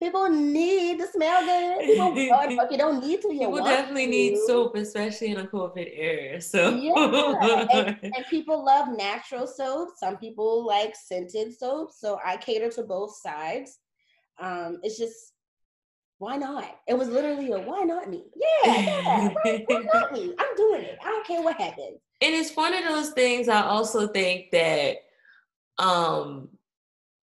People 0.00 0.28
need 0.28 0.98
to 0.98 1.08
smell 1.08 1.44
good. 1.44 1.86
People, 1.86 2.16
you 2.70 2.78
don't 2.78 3.04
need 3.04 3.20
to, 3.20 3.32
you 3.32 3.40
people 3.40 3.64
definitely 3.64 4.04
to. 4.04 4.10
need 4.10 4.38
soap, 4.46 4.76
especially 4.76 5.28
in 5.28 5.38
a 5.38 5.44
COVID 5.44 5.90
era. 5.92 6.40
So 6.40 6.70
yeah, 6.76 7.66
and, 7.72 7.98
and, 8.02 8.26
people 8.30 8.64
love 8.64 8.96
natural 8.96 9.48
soap. 9.48 9.90
Some 9.96 10.16
people 10.16 10.64
like 10.64 10.94
scented 10.94 11.52
soap. 11.52 11.90
So 11.92 12.20
I 12.24 12.36
cater 12.36 12.70
to 12.70 12.84
both 12.84 13.16
sides. 13.16 13.80
Um, 14.40 14.78
it's 14.84 14.98
just 14.98 15.32
why 16.18 16.36
not? 16.36 16.64
It 16.86 16.98
was 16.98 17.08
literally 17.08 17.52
a 17.52 17.58
why 17.58 17.82
not 17.82 18.10
me? 18.10 18.24
Yeah, 18.34 18.72
yeah. 18.80 19.28
why, 19.28 19.64
why 19.66 19.82
not 19.94 20.12
me? 20.12 20.34
I'm 20.38 20.56
doing 20.56 20.82
it. 20.82 20.98
I 21.02 21.06
don't 21.06 21.26
care 21.26 21.42
what 21.42 21.60
happens. 21.60 21.98
And 22.20 22.34
it's 22.34 22.56
one 22.56 22.74
of 22.74 22.84
those 22.84 23.10
things. 23.10 23.48
I 23.48 23.62
also 23.62 24.08
think 24.08 24.50
that 24.50 24.96
um 25.78 26.48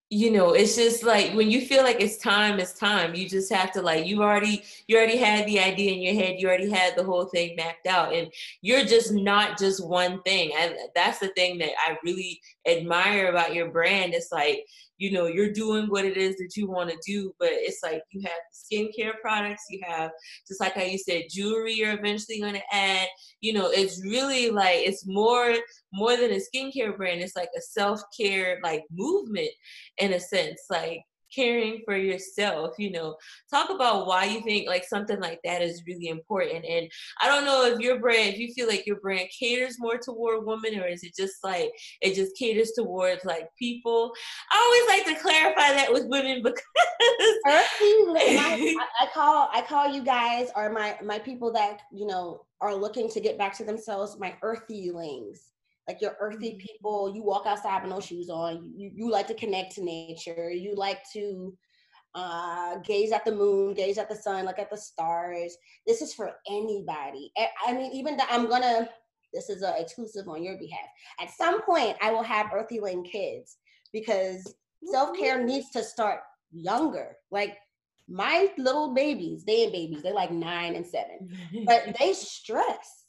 you 0.09 0.31
know 0.31 0.53
it's 0.53 0.75
just 0.75 1.03
like 1.03 1.33
when 1.33 1.49
you 1.49 1.65
feel 1.65 1.83
like 1.83 1.99
it's 1.99 2.17
time 2.17 2.59
it's 2.59 2.73
time 2.73 3.15
you 3.15 3.27
just 3.27 3.51
have 3.51 3.71
to 3.71 3.81
like 3.81 4.05
you 4.05 4.21
already 4.21 4.63
you 4.87 4.95
already 4.95 5.17
had 5.17 5.47
the 5.47 5.59
idea 5.59 5.91
in 5.91 6.01
your 6.01 6.13
head 6.13 6.35
you 6.39 6.47
already 6.47 6.69
had 6.69 6.95
the 6.95 7.03
whole 7.03 7.25
thing 7.25 7.55
mapped 7.55 7.87
out 7.87 8.13
and 8.13 8.31
you're 8.61 8.85
just 8.85 9.11
not 9.11 9.57
just 9.57 9.85
one 9.85 10.21
thing 10.21 10.51
and 10.57 10.75
that's 10.93 11.17
the 11.17 11.29
thing 11.29 11.57
that 11.57 11.71
i 11.85 11.97
really 12.03 12.39
admire 12.67 13.29
about 13.29 13.55
your 13.55 13.71
brand 13.71 14.13
it's 14.13 14.31
like 14.31 14.65
you 14.97 15.11
know 15.11 15.27
you're 15.27 15.51
doing 15.51 15.85
what 15.87 16.05
it 16.05 16.17
is 16.17 16.35
that 16.37 16.55
you 16.55 16.69
want 16.69 16.89
to 16.89 16.97
do 17.05 17.31
but 17.39 17.49
it's 17.51 17.81
like 17.83 18.01
you 18.11 18.21
have 18.21 18.31
skincare 18.53 19.13
products 19.21 19.63
you 19.69 19.79
have 19.85 20.11
just 20.47 20.59
like 20.59 20.73
how 20.73 20.83
you 20.83 20.97
said 20.97 21.23
jewelry 21.29 21.73
you're 21.73 21.97
eventually 21.97 22.39
going 22.39 22.53
to 22.53 22.75
add 22.75 23.07
you 23.41 23.53
know 23.53 23.69
it's 23.69 24.01
really 24.03 24.49
like 24.49 24.79
it's 24.79 25.05
more 25.05 25.55
more 25.93 26.15
than 26.15 26.31
a 26.31 26.39
skincare 26.39 26.95
brand 26.95 27.21
it's 27.21 27.35
like 27.35 27.49
a 27.57 27.61
self-care 27.61 28.59
like 28.63 28.83
movement 28.91 29.49
in 29.97 30.13
a 30.13 30.19
sense 30.19 30.61
like 30.69 31.01
caring 31.35 31.81
for 31.85 31.97
yourself 31.97 32.75
you 32.77 32.91
know. 32.91 33.15
Talk 33.51 33.69
about 33.69 34.07
why 34.07 34.25
you 34.25 34.41
think 34.41 34.67
like 34.67 34.85
something 34.85 35.19
like 35.19 35.39
that 35.43 35.61
is 35.61 35.83
really 35.87 36.07
important 36.07 36.65
and 36.65 36.89
i 37.21 37.27
don't 37.27 37.45
know 37.45 37.65
if 37.65 37.79
your 37.79 37.99
brand 37.99 38.33
if 38.33 38.39
you 38.39 38.53
feel 38.53 38.67
like 38.67 38.85
your 38.85 38.99
brand 38.99 39.29
caters 39.37 39.77
more 39.79 39.97
toward 39.97 40.45
women 40.45 40.79
or 40.79 40.87
is 40.87 41.03
it 41.03 41.13
just 41.17 41.43
like 41.43 41.71
it 42.01 42.15
just 42.15 42.37
caters 42.37 42.71
towards 42.75 43.25
like 43.25 43.49
people? 43.57 44.11
I 44.51 44.85
always 44.87 45.07
like 45.07 45.15
to 45.15 45.21
clarify 45.21 45.73
that 45.73 45.91
with 45.91 46.07
women 46.07 46.41
because 46.43 46.61
my, 47.45 48.75
I, 49.01 49.07
call 49.13 49.49
i 49.53 49.61
call 49.61 49.93
you 49.93 50.03
guys 50.03 50.49
or 50.55 50.69
my 50.69 50.97
my 51.03 51.19
people 51.19 51.51
that 51.53 51.81
you 51.91 52.07
know 52.07 52.45
are 52.61 52.75
looking 52.75 53.09
to 53.09 53.19
get 53.19 53.37
back 53.37 53.55
to 53.57 53.63
themselves 53.63 54.17
my 54.19 54.35
earthlings 54.41 55.51
like 55.87 56.01
your 56.01 56.15
earthy 56.19 56.51
mm-hmm. 56.51 56.59
people 56.59 57.11
you 57.13 57.23
walk 57.23 57.45
outside 57.45 57.83
with 57.83 57.91
no 57.91 57.99
shoes 57.99 58.29
on 58.29 58.71
you, 58.75 58.91
you 58.93 59.09
like 59.09 59.27
to 59.27 59.33
connect 59.33 59.75
to 59.75 59.83
nature 59.83 60.49
you 60.51 60.75
like 60.75 60.99
to 61.11 61.55
uh, 62.15 62.77
gaze 62.77 63.11
at 63.11 63.25
the 63.25 63.31
moon 63.31 63.73
gaze 63.73 63.97
at 63.97 64.07
the 64.07 64.15
sun 64.15 64.45
look 64.45 64.57
at 64.57 64.69
the 64.69 64.77
stars. 64.77 65.57
This 65.85 66.01
is 66.01 66.13
for 66.13 66.31
anybody. 66.49 67.29
I 67.67 67.73
mean 67.73 67.91
even 67.91 68.15
that 68.17 68.29
i'm 68.31 68.47
gonna 68.47 68.89
this 69.33 69.49
is 69.49 69.63
a 69.63 69.77
exclusive 69.77 70.29
on 70.29 70.41
your 70.41 70.57
behalf. 70.57 70.87
At 71.19 71.29
some 71.31 71.61
point 71.63 71.97
i 72.01 72.11
will 72.11 72.23
have 72.23 72.51
earthy 72.53 72.79
lane 72.79 73.03
kids 73.03 73.57
because 73.91 74.55
self-care 74.85 75.43
needs 75.43 75.71
to 75.71 75.83
start 75.83 76.21
younger. 76.53 77.17
Like 77.31 77.57
my 78.07 78.49
little 78.57 78.93
babies 78.93 79.43
they 79.43 79.63
ain't 79.63 79.73
babies 79.73 80.03
they're 80.03 80.13
like 80.13 80.31
nine 80.31 80.75
and 80.75 80.85
seven 80.85 81.27
but 81.65 81.95
they 81.99 82.13
stress 82.13 83.04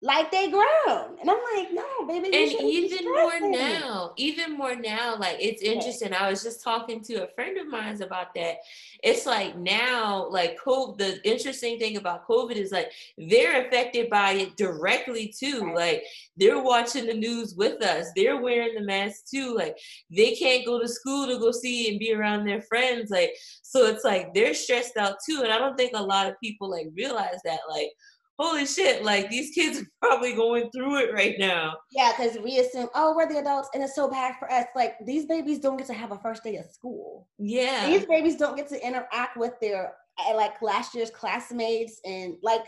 like 0.00 0.30
they 0.30 0.48
grown. 0.48 1.18
And 1.20 1.28
I'm 1.28 1.38
like, 1.56 1.72
no, 1.72 2.06
baby. 2.06 2.26
And 2.26 2.62
even 2.62 3.04
more 3.04 3.40
now, 3.40 4.12
even 4.16 4.56
more 4.56 4.76
now, 4.76 5.16
like 5.18 5.38
it's 5.40 5.60
interesting. 5.60 6.14
I 6.14 6.30
was 6.30 6.42
just 6.42 6.62
talking 6.62 7.02
to 7.04 7.24
a 7.24 7.28
friend 7.34 7.58
of 7.58 7.66
mine 7.66 8.00
about 8.00 8.32
that. 8.34 8.58
It's 9.02 9.26
like 9.26 9.56
now, 9.56 10.28
like 10.28 10.56
COVID, 10.64 10.98
the 10.98 11.28
interesting 11.28 11.80
thing 11.80 11.96
about 11.96 12.28
COVID 12.28 12.52
is 12.52 12.70
like 12.70 12.92
they're 13.16 13.66
affected 13.66 14.08
by 14.08 14.32
it 14.32 14.56
directly 14.56 15.34
too. 15.36 15.72
Like 15.74 16.04
they're 16.36 16.62
watching 16.62 17.06
the 17.06 17.14
news 17.14 17.56
with 17.56 17.82
us. 17.82 18.06
They're 18.14 18.40
wearing 18.40 18.74
the 18.74 18.82
mask 18.82 19.26
too. 19.28 19.56
Like 19.56 19.76
they 20.10 20.36
can't 20.36 20.64
go 20.64 20.80
to 20.80 20.86
school 20.86 21.26
to 21.26 21.40
go 21.40 21.50
see 21.50 21.90
and 21.90 21.98
be 21.98 22.14
around 22.14 22.44
their 22.44 22.62
friends. 22.62 23.10
Like, 23.10 23.32
so 23.62 23.86
it's 23.86 24.04
like 24.04 24.32
they're 24.32 24.54
stressed 24.54 24.96
out 24.96 25.16
too. 25.28 25.40
And 25.42 25.52
I 25.52 25.58
don't 25.58 25.76
think 25.76 25.92
a 25.94 26.02
lot 26.02 26.28
of 26.28 26.38
people 26.40 26.70
like 26.70 26.86
realize 26.94 27.40
that, 27.44 27.60
like, 27.68 27.90
holy 28.38 28.66
shit, 28.66 29.04
like 29.04 29.28
these 29.28 29.50
kids 29.54 29.80
are 29.80 29.86
probably 30.00 30.34
going 30.34 30.70
through 30.70 30.98
it 30.98 31.12
right 31.12 31.34
now. 31.38 31.76
Yeah, 31.90 32.12
because 32.16 32.38
we 32.38 32.58
assume, 32.58 32.88
oh, 32.94 33.14
we're 33.16 33.28
the 33.28 33.38
adults 33.38 33.68
and 33.74 33.82
it's 33.82 33.94
so 33.94 34.08
bad 34.08 34.36
for 34.38 34.50
us. 34.50 34.66
Like 34.76 34.94
these 35.04 35.26
babies 35.26 35.58
don't 35.58 35.76
get 35.76 35.86
to 35.88 35.94
have 35.94 36.12
a 36.12 36.18
first 36.18 36.44
day 36.44 36.56
of 36.56 36.66
school. 36.66 37.28
Yeah. 37.38 37.86
These 37.88 38.06
babies 38.06 38.36
don't 38.36 38.56
get 38.56 38.68
to 38.68 38.86
interact 38.86 39.36
with 39.36 39.52
their 39.60 39.94
eh, 40.26 40.34
like 40.34 40.62
last 40.62 40.94
year's 40.94 41.10
classmates 41.10 42.00
and 42.04 42.36
like 42.42 42.64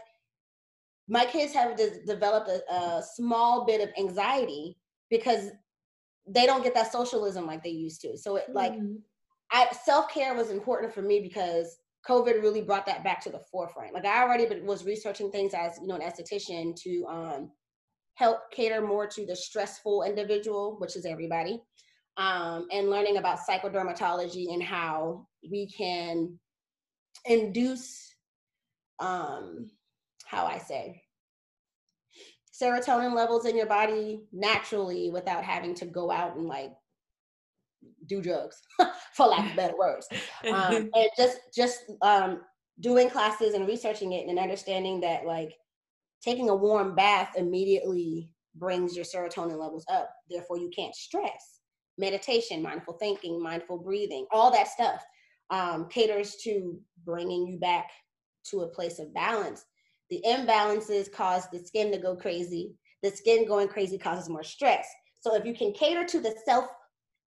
my 1.08 1.24
kids 1.24 1.52
have 1.52 1.76
de- 1.76 2.04
developed 2.04 2.48
a, 2.48 2.74
a 2.74 3.02
small 3.02 3.64
bit 3.64 3.80
of 3.80 3.88
anxiety 3.98 4.76
because 5.08 5.50
they 6.26 6.46
don't 6.46 6.62
get 6.62 6.74
that 6.74 6.92
socialism 6.92 7.46
like 7.46 7.62
they 7.62 7.70
used 7.70 8.00
to. 8.02 8.16
So 8.16 8.36
it 8.36 8.44
like 8.52 8.72
mm-hmm. 8.72 8.96
I 9.52 9.68
self-care 9.84 10.34
was 10.34 10.50
important 10.50 10.94
for 10.94 11.02
me 11.02 11.20
because 11.20 11.79
COVID 12.08 12.42
really 12.42 12.62
brought 12.62 12.86
that 12.86 13.04
back 13.04 13.20
to 13.22 13.30
the 13.30 13.42
forefront. 13.50 13.92
Like 13.92 14.06
I 14.06 14.22
already 14.22 14.46
was 14.60 14.84
researching 14.84 15.30
things 15.30 15.52
as 15.54 15.78
you 15.80 15.86
know 15.86 15.96
an 15.96 16.02
esthetician 16.02 16.74
to 16.82 17.06
um, 17.06 17.50
help 18.14 18.50
cater 18.50 18.80
more 18.80 19.06
to 19.06 19.26
the 19.26 19.36
stressful 19.36 20.02
individual, 20.02 20.76
which 20.78 20.96
is 20.96 21.04
everybody, 21.04 21.60
um, 22.16 22.66
and 22.72 22.90
learning 22.90 23.18
about 23.18 23.38
psychodermatology 23.48 24.52
and 24.52 24.62
how 24.62 25.26
we 25.50 25.68
can 25.68 26.38
induce, 27.26 28.14
um, 28.98 29.70
how 30.24 30.46
I 30.46 30.58
say, 30.58 31.02
serotonin 32.60 33.14
levels 33.14 33.46
in 33.46 33.56
your 33.56 33.66
body 33.66 34.22
naturally 34.32 35.10
without 35.10 35.44
having 35.44 35.74
to 35.76 35.86
go 35.86 36.10
out 36.10 36.36
and 36.36 36.46
like 36.46 36.72
do 38.10 38.20
drugs, 38.20 38.60
for 39.14 39.28
lack 39.28 39.50
of 39.50 39.56
better 39.56 39.78
words. 39.78 40.06
Um, 40.52 40.90
and 40.94 41.08
just 41.16 41.38
just 41.54 41.84
um, 42.02 42.42
doing 42.80 43.08
classes 43.08 43.54
and 43.54 43.66
researching 43.66 44.12
it 44.12 44.28
and 44.28 44.38
understanding 44.38 45.00
that 45.00 45.24
like 45.24 45.54
taking 46.22 46.50
a 46.50 46.54
warm 46.54 46.94
bath 46.94 47.30
immediately 47.36 48.30
brings 48.56 48.96
your 48.96 49.04
serotonin 49.04 49.58
levels 49.58 49.86
up. 49.90 50.10
Therefore, 50.28 50.58
you 50.58 50.70
can't 50.76 50.94
stress. 50.94 51.60
Meditation, 51.96 52.62
mindful 52.62 52.94
thinking, 52.94 53.42
mindful 53.42 53.78
breathing, 53.78 54.26
all 54.32 54.50
that 54.50 54.68
stuff 54.68 55.02
um, 55.50 55.88
caters 55.88 56.36
to 56.44 56.78
bringing 57.04 57.46
you 57.46 57.58
back 57.58 57.90
to 58.50 58.60
a 58.60 58.68
place 58.68 58.98
of 58.98 59.12
balance. 59.14 59.64
The 60.08 60.22
imbalances 60.26 61.10
cause 61.12 61.44
the 61.52 61.58
skin 61.58 61.92
to 61.92 61.98
go 61.98 62.16
crazy. 62.16 62.74
The 63.02 63.10
skin 63.10 63.46
going 63.46 63.68
crazy 63.68 63.98
causes 63.98 64.28
more 64.28 64.42
stress. 64.42 64.88
So 65.20 65.34
if 65.34 65.44
you 65.44 65.54
can 65.54 65.72
cater 65.72 66.04
to 66.06 66.20
the 66.20 66.34
self 66.44 66.66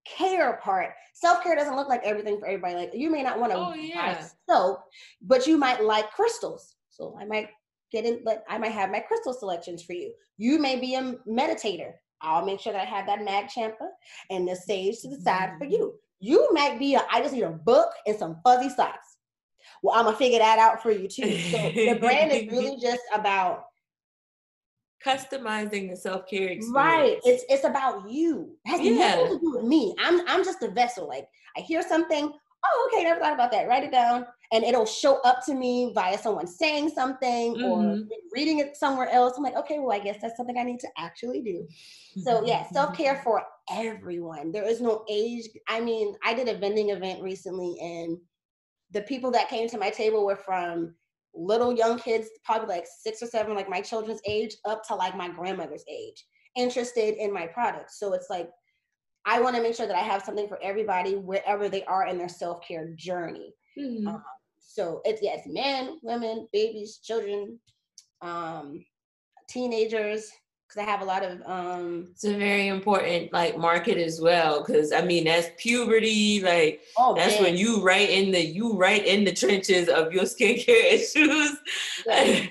care 0.04 0.60
part. 0.62 0.94
Self 1.14 1.42
care 1.42 1.56
doesn't 1.56 1.76
look 1.76 1.88
like 1.88 2.02
everything 2.04 2.38
for 2.38 2.46
everybody. 2.46 2.74
Like 2.74 2.90
you 2.94 3.10
may 3.10 3.22
not 3.22 3.38
want 3.38 3.52
to 3.52 3.58
oh, 3.58 3.74
yeah. 3.74 4.14
buy 4.14 4.24
soap, 4.48 4.84
but 5.22 5.46
you 5.46 5.56
might 5.56 5.82
like 5.82 6.10
crystals. 6.12 6.74
So 6.90 7.16
I 7.20 7.24
might 7.24 7.48
get 7.90 8.04
in, 8.04 8.22
but 8.24 8.44
I 8.48 8.58
might 8.58 8.72
have 8.72 8.90
my 8.90 9.00
crystal 9.00 9.32
selections 9.32 9.82
for 9.82 9.92
you. 9.92 10.12
You 10.36 10.58
may 10.58 10.78
be 10.78 10.94
a 10.94 11.14
meditator. 11.28 11.92
I'll 12.20 12.44
make 12.44 12.60
sure 12.60 12.72
that 12.72 12.82
I 12.82 12.84
have 12.84 13.06
that 13.06 13.22
nag 13.22 13.48
champa 13.48 13.88
and 14.30 14.48
the 14.48 14.56
sage 14.56 15.00
to 15.00 15.08
the 15.08 15.20
side 15.20 15.50
mm-hmm. 15.50 15.58
for 15.58 15.64
you. 15.64 15.94
You 16.20 16.48
might 16.52 16.78
be 16.78 16.94
a, 16.94 17.02
I 17.10 17.20
just 17.20 17.34
need 17.34 17.42
a 17.42 17.50
book 17.50 17.90
and 18.06 18.18
some 18.18 18.38
fuzzy 18.42 18.70
socks. 18.70 19.16
Well, 19.82 19.94
I'm 19.94 20.06
gonna 20.06 20.16
figure 20.16 20.38
that 20.38 20.58
out 20.58 20.82
for 20.82 20.90
you 20.90 21.08
too. 21.08 21.38
So 21.38 21.58
the 21.58 21.98
brand 22.00 22.32
is 22.32 22.46
really 22.50 22.78
just 22.80 23.02
about 23.12 23.66
customizing 25.04 25.90
the 25.90 25.96
self 25.96 26.26
care 26.26 26.48
experience. 26.48 26.72
Right. 26.74 27.18
It's 27.24 27.44
it's 27.48 27.64
about 27.64 28.10
you. 28.10 28.56
It 28.64 28.70
has 28.70 28.80
yeah. 28.80 29.16
nothing 29.16 29.34
to 29.34 29.40
do 29.40 29.52
with 29.56 29.64
me. 29.64 29.94
I'm 29.98 30.26
I'm 30.28 30.44
just 30.44 30.62
a 30.62 30.70
vessel. 30.70 31.06
Like 31.08 31.26
I 31.56 31.60
hear 31.60 31.82
something. 31.82 32.32
Oh, 32.66 32.90
okay. 32.90 33.04
Never 33.04 33.20
thought 33.20 33.34
about 33.34 33.52
that. 33.52 33.68
Write 33.68 33.84
it 33.84 33.92
down, 33.92 34.24
and 34.52 34.64
it'll 34.64 34.86
show 34.86 35.20
up 35.20 35.44
to 35.44 35.54
me 35.54 35.92
via 35.94 36.16
someone 36.16 36.46
saying 36.46 36.88
something 36.88 37.56
mm-hmm. 37.56 37.64
or 37.64 37.98
reading 38.32 38.60
it 38.60 38.76
somewhere 38.76 39.10
else. 39.10 39.34
I'm 39.36 39.42
like, 39.42 39.56
okay, 39.56 39.78
well, 39.78 39.92
I 39.94 40.02
guess 40.02 40.16
that's 40.22 40.36
something 40.36 40.56
I 40.56 40.62
need 40.62 40.80
to 40.80 40.88
actually 40.96 41.42
do. 41.42 41.68
So 42.22 42.42
yeah, 42.46 42.66
self 42.70 42.96
care 42.96 43.20
for 43.22 43.42
everyone. 43.70 44.50
There 44.50 44.66
is 44.66 44.80
no 44.80 45.04
age. 45.10 45.44
I 45.68 45.80
mean, 45.80 46.14
I 46.24 46.32
did 46.32 46.48
a 46.48 46.56
vending 46.56 46.90
event 46.90 47.22
recently, 47.22 47.76
and 47.80 48.16
the 48.92 49.02
people 49.02 49.30
that 49.32 49.50
came 49.50 49.68
to 49.68 49.78
my 49.78 49.90
table 49.90 50.24
were 50.24 50.36
from 50.36 50.94
little 51.34 51.74
young 51.74 51.98
kids, 51.98 52.28
probably 52.44 52.68
like 52.68 52.86
six 52.86 53.22
or 53.22 53.26
seven, 53.26 53.54
like 53.54 53.68
my 53.68 53.80
children's 53.80 54.20
age, 54.26 54.56
up 54.64 54.82
to 54.88 54.94
like 54.94 55.16
my 55.16 55.28
grandmother's 55.28 55.84
age, 55.88 56.24
interested 56.56 57.14
in 57.22 57.32
my 57.32 57.46
product. 57.46 57.90
So 57.92 58.12
it's 58.12 58.28
like, 58.30 58.50
I 59.26 59.40
want 59.40 59.56
to 59.56 59.62
make 59.62 59.74
sure 59.74 59.86
that 59.86 59.96
I 59.96 60.02
have 60.02 60.22
something 60.22 60.48
for 60.48 60.62
everybody 60.62 61.16
wherever 61.16 61.68
they 61.68 61.84
are 61.84 62.06
in 62.06 62.18
their 62.18 62.28
self 62.28 62.66
care 62.66 62.92
journey. 62.94 63.54
Mm-hmm. 63.78 64.08
Um, 64.08 64.22
so 64.58 65.00
it's 65.04 65.22
yes, 65.22 65.46
men, 65.46 65.98
women, 66.02 66.48
babies, 66.52 66.98
children, 67.02 67.58
um, 68.22 68.84
teenagers, 69.48 70.30
because 70.74 70.86
I 70.86 70.90
have 70.90 71.02
a 71.02 71.04
lot 71.04 71.22
of 71.22 71.42
um 71.46 72.08
it's 72.10 72.24
a 72.24 72.36
very 72.36 72.68
important 72.68 73.32
like 73.32 73.56
market 73.56 73.98
as 73.98 74.20
well 74.20 74.62
because 74.64 74.92
I 74.92 75.02
mean 75.02 75.24
that's 75.24 75.48
puberty 75.56 76.40
like 76.40 76.82
oh, 76.98 77.14
that's 77.14 77.34
man. 77.34 77.42
when 77.42 77.56
you 77.56 77.82
right 77.82 78.08
in 78.08 78.30
the 78.30 78.44
you 78.44 78.74
right 78.74 79.04
in 79.04 79.24
the 79.24 79.32
trenches 79.32 79.88
of 79.88 80.12
your 80.12 80.24
skincare 80.34 80.92
issues 80.92 81.56
yes. 82.06 82.48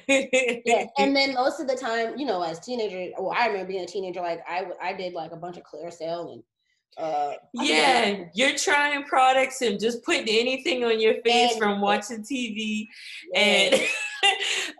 yes. 0.65 0.87
and 0.97 1.15
then 1.15 1.33
most 1.33 1.59
of 1.59 1.67
the 1.67 1.75
time 1.75 2.17
you 2.17 2.25
know 2.25 2.41
as 2.43 2.59
teenager 2.59 3.11
well 3.17 3.33
I 3.37 3.47
remember 3.47 3.67
being 3.67 3.83
a 3.83 3.87
teenager 3.87 4.21
like 4.21 4.43
I 4.47 4.67
I 4.81 4.93
did 4.93 5.13
like 5.13 5.31
a 5.31 5.37
bunch 5.37 5.57
of 5.57 5.63
Clearasil 5.63 6.33
and 6.33 6.43
uh, 6.95 7.33
yeah, 7.53 8.25
you're 8.35 8.55
trying 8.55 9.03
products 9.05 9.63
and 9.63 9.79
just 9.79 10.03
putting 10.03 10.29
anything 10.29 10.83
on 10.83 10.99
your 10.99 11.15
face 11.23 11.53
and, 11.53 11.59
from 11.59 11.81
watching 11.81 12.21
TV, 12.21 12.87
and 13.33 13.81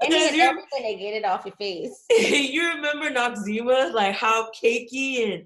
anything, 0.04 0.42
everything 0.42 0.84
they 0.84 0.96
get 0.96 1.14
it 1.14 1.26
off 1.26 1.46
your 1.46 1.56
face. 1.56 2.06
you 2.10 2.68
remember 2.70 3.10
Noxzema, 3.10 3.94
like 3.94 4.16
how 4.16 4.50
cakey 4.52 5.34
and 5.34 5.46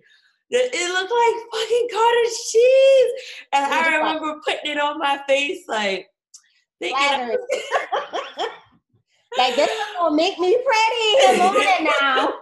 it 0.50 0.94
looked 0.94 1.12
like 1.12 1.36
fucking 1.52 1.88
cottage 1.92 2.38
cheese, 2.52 3.12
and 3.54 3.66
I 3.66 3.98
remember 3.98 4.40
putting 4.46 4.72
it 4.72 4.80
on 4.80 4.98
my 4.98 5.20
face, 5.28 5.64
like 5.68 6.10
thinking. 6.80 6.98
like 9.38 9.56
this 9.56 9.70
is 9.70 9.80
gonna 10.00 10.16
make 10.16 10.40
me 10.40 10.58
pretty. 10.66 11.38
Come 11.38 11.88
now. 12.00 12.34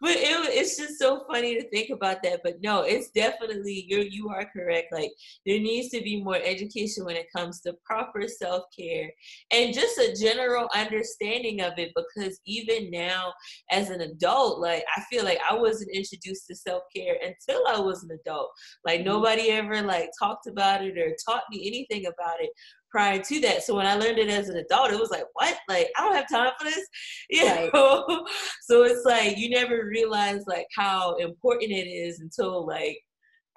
But 0.00 0.12
it, 0.12 0.54
it's 0.54 0.76
just 0.76 0.98
so 0.98 1.24
funny 1.30 1.54
to 1.54 1.68
think 1.70 1.90
about 1.90 2.22
that. 2.22 2.40
But 2.42 2.60
no, 2.62 2.82
it's 2.82 3.10
definitely 3.10 3.84
you're 3.88 4.02
you 4.02 4.28
are 4.28 4.44
correct. 4.44 4.92
Like 4.92 5.10
there 5.46 5.58
needs 5.58 5.88
to 5.90 6.00
be 6.02 6.22
more 6.22 6.38
education 6.42 7.04
when 7.04 7.16
it 7.16 7.26
comes 7.34 7.60
to 7.62 7.74
proper 7.84 8.26
self 8.26 8.64
care 8.76 9.10
and 9.52 9.74
just 9.74 9.98
a 9.98 10.14
general 10.20 10.68
understanding 10.74 11.60
of 11.60 11.72
it. 11.78 11.92
Because 11.94 12.40
even 12.46 12.90
now, 12.90 13.32
as 13.70 13.90
an 13.90 14.00
adult, 14.00 14.60
like 14.60 14.84
I 14.96 15.02
feel 15.10 15.24
like 15.24 15.40
I 15.48 15.54
wasn't 15.54 15.94
introduced 15.94 16.46
to 16.48 16.56
self 16.56 16.82
care 16.94 17.16
until 17.22 17.62
I 17.68 17.80
was 17.80 18.04
an 18.04 18.10
adult. 18.24 18.50
Like 18.84 19.00
mm-hmm. 19.00 19.08
nobody 19.08 19.50
ever 19.50 19.82
like 19.82 20.10
talked 20.18 20.46
about 20.46 20.84
it 20.84 20.98
or 20.98 21.14
taught 21.28 21.42
me 21.50 21.66
anything 21.66 22.06
about 22.06 22.40
it 22.40 22.50
prior 22.90 23.20
to 23.22 23.40
that. 23.40 23.62
So 23.62 23.74
when 23.74 23.86
I 23.86 23.94
learned 23.94 24.18
it 24.18 24.28
as 24.28 24.48
an 24.48 24.56
adult, 24.56 24.92
it 24.92 24.98
was 24.98 25.10
like, 25.10 25.24
what? 25.34 25.56
Like, 25.68 25.90
I 25.96 26.02
don't 26.02 26.14
have 26.14 26.28
time 26.30 26.52
for 26.58 26.64
this. 26.64 26.86
You 27.30 27.46
right. 27.46 27.70
know? 27.74 28.26
so 28.62 28.84
it's 28.84 29.04
like 29.04 29.36
you 29.36 29.50
never 29.50 29.84
realize 29.84 30.44
like 30.46 30.66
how 30.74 31.16
important 31.16 31.70
it 31.70 31.86
is 31.86 32.20
until 32.20 32.66
like 32.66 32.98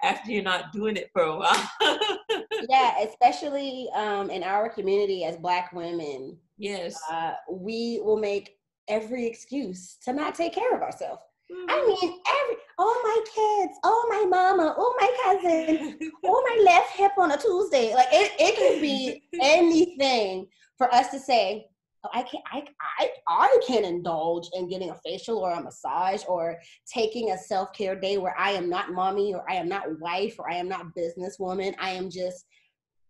after 0.02 0.30
you're 0.30 0.42
not 0.42 0.72
doing 0.72 0.96
it 0.96 1.08
for 1.12 1.22
a 1.22 1.36
while. 1.36 1.70
yeah, 2.68 2.96
especially 3.02 3.88
um, 3.94 4.30
in 4.30 4.42
our 4.42 4.68
community 4.68 5.24
as 5.24 5.36
black 5.36 5.72
women. 5.72 6.36
Yes. 6.58 7.00
Uh, 7.10 7.32
we 7.50 8.00
will 8.04 8.18
make 8.18 8.56
every 8.88 9.26
excuse 9.26 9.96
to 10.04 10.12
not 10.12 10.34
take 10.34 10.54
care 10.54 10.74
of 10.74 10.82
ourselves. 10.82 11.22
I 11.50 11.54
mm-hmm. 11.54 12.06
mean, 12.06 12.20
every 12.42 12.56
all 12.78 12.94
my 13.02 13.18
kids, 13.24 13.78
all 13.84 14.04
my 14.08 14.26
mama, 14.28 14.74
all 14.76 14.94
my 15.00 15.10
cousin, 15.24 15.98
all 16.24 16.42
my 16.42 16.62
left 16.64 16.90
hip 16.96 17.12
on 17.18 17.32
a 17.32 17.36
Tuesday. 17.36 17.94
Like 17.94 18.08
it, 18.12 18.32
it 18.38 18.56
can 18.56 18.80
be 18.80 19.22
anything 19.40 20.46
for 20.78 20.92
us 20.94 21.10
to 21.10 21.18
say, 21.18 21.66
oh, 22.04 22.10
I 22.12 22.22
can 22.22 22.40
I, 22.52 22.64
I 22.98 23.10
I 23.28 23.58
can 23.66 23.84
indulge 23.84 24.48
in 24.54 24.68
getting 24.68 24.90
a 24.90 24.98
facial 25.04 25.38
or 25.38 25.52
a 25.52 25.62
massage 25.62 26.22
or 26.28 26.58
taking 26.92 27.30
a 27.30 27.38
self-care 27.38 27.96
day 27.96 28.18
where 28.18 28.38
I 28.38 28.52
am 28.52 28.68
not 28.68 28.92
mommy 28.92 29.34
or 29.34 29.48
I 29.50 29.54
am 29.54 29.68
not 29.68 30.00
wife 30.00 30.36
or 30.38 30.50
I 30.50 30.56
am 30.56 30.68
not 30.68 30.94
businesswoman. 30.96 31.74
I 31.78 31.90
am 31.90 32.10
just 32.10 32.44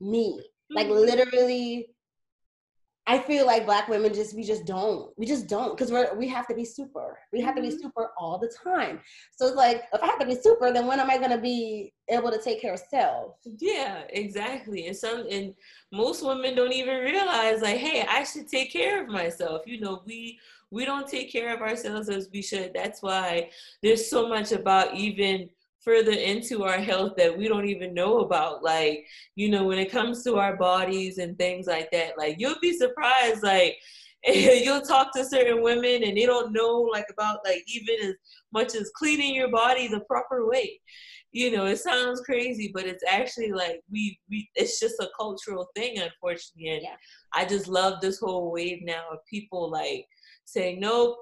me. 0.01 0.41
Like 0.71 0.87
mm-hmm. 0.87 0.97
literally 0.97 1.89
I 3.07 3.19
feel 3.19 3.47
like 3.47 3.67
black 3.67 3.89
women 3.89 4.15
just 4.15 4.35
we 4.35 4.45
just 4.45 4.65
don't 4.65 5.11
we 5.19 5.27
just 5.27 5.49
don't 5.49 5.77
because 5.77 5.91
we're 5.91 6.15
we 6.15 6.29
have 6.29 6.47
to 6.47 6.55
be 6.55 6.65
super. 6.65 7.19
We 7.33 7.41
have 7.41 7.57
mm-hmm. 7.57 7.65
to 7.65 7.71
be 7.71 7.75
mm-hmm. 7.75 7.83
super 7.83 8.11
all 8.17 8.39
the 8.39 8.53
time. 8.65 9.01
So 9.33 9.47
it's 9.47 9.57
like 9.57 9.85
if 9.93 10.03
I 10.03 10.07
have 10.07 10.21
to 10.21 10.27
be 10.27 10.37
super 10.37 10.73
then 10.73 10.87
when 10.87 11.01
am 11.01 11.11
I 11.11 11.19
gonna 11.19 11.41
be 11.41 11.93
able 12.09 12.31
to 12.31 12.41
take 12.41 12.61
care 12.61 12.75
of 12.75 12.81
self? 12.91 13.35
Yeah 13.59 14.03
exactly. 14.11 14.87
And 14.87 14.97
some 14.97 15.27
and 15.29 15.55
most 15.91 16.25
women 16.25 16.55
don't 16.55 16.73
even 16.73 16.99
realize 16.99 17.61
like 17.61 17.79
hey 17.79 18.07
I 18.09 18.23
should 18.23 18.47
take 18.49 18.73
care 18.73 19.03
of 19.03 19.09
myself. 19.09 19.63
You 19.67 19.81
know 19.81 20.03
we 20.07 20.39
we 20.71 20.85
don't 20.85 21.09
take 21.09 21.31
care 21.31 21.53
of 21.55 21.61
ourselves 21.61 22.09
as 22.09 22.31
we 22.33 22.41
should. 22.41 22.73
That's 22.73 23.03
why 23.03 23.51
there's 23.83 24.09
so 24.09 24.29
much 24.29 24.53
about 24.53 24.95
even 24.95 25.51
further 25.85 26.13
into 26.13 26.65
our 26.65 26.79
health 26.79 27.15
that 27.17 27.37
we 27.37 27.49
don't 27.49 27.69
even 27.69 27.95
know 27.95 28.21
about. 28.21 28.63
Like 28.63 29.07
you 29.35 29.49
know 29.49 29.65
when 29.65 29.79
it 29.79 29.91
comes 29.91 30.23
to 30.25 30.37
our 30.37 30.57
bodies 30.57 31.19
and 31.19 31.37
things 31.37 31.67
like 31.67 31.91
that 31.93 32.19
like 32.19 32.37
you'll 32.39 32.61
be 32.61 32.77
surprised 32.77 33.43
like 33.43 33.77
you'll 34.27 34.83
talk 34.83 35.13
to 35.13 35.25
certain 35.25 35.63
women 35.63 36.05
and 36.05 36.17
they 36.17 36.27
don't 36.27 36.53
know 36.53 36.89
like 36.93 37.07
about 37.11 37.41
like 37.45 37.65
even 37.67 37.97
as 38.09 38.15
much 38.53 38.75
as 38.77 38.91
cleaning 38.97 39.35
your 39.35 39.51
body 39.51 39.89
the 39.89 40.01
proper 40.01 40.49
way. 40.49 40.81
You 41.33 41.51
know 41.51 41.67
it 41.67 41.79
sounds 41.79 42.21
crazy 42.21 42.71
but 42.73 42.85
it's 42.85 43.03
actually 43.09 43.53
like 43.53 43.81
we 43.91 44.19
we 44.29 44.49
it's 44.55 44.79
just 44.79 45.01
a 45.01 45.09
cultural 45.19 45.69
thing 45.75 45.99
unfortunately. 45.99 46.71
And 46.71 46.83
yeah. 46.83 46.97
i 47.33 47.45
just 47.45 47.69
love 47.69 48.01
this 48.01 48.21
whole 48.21 48.53
wave 48.53 48.81
now 48.83 49.05
of 49.11 49.19
people 49.29 49.71
like 49.71 50.07
saying 50.45 50.79
nope 50.81 51.17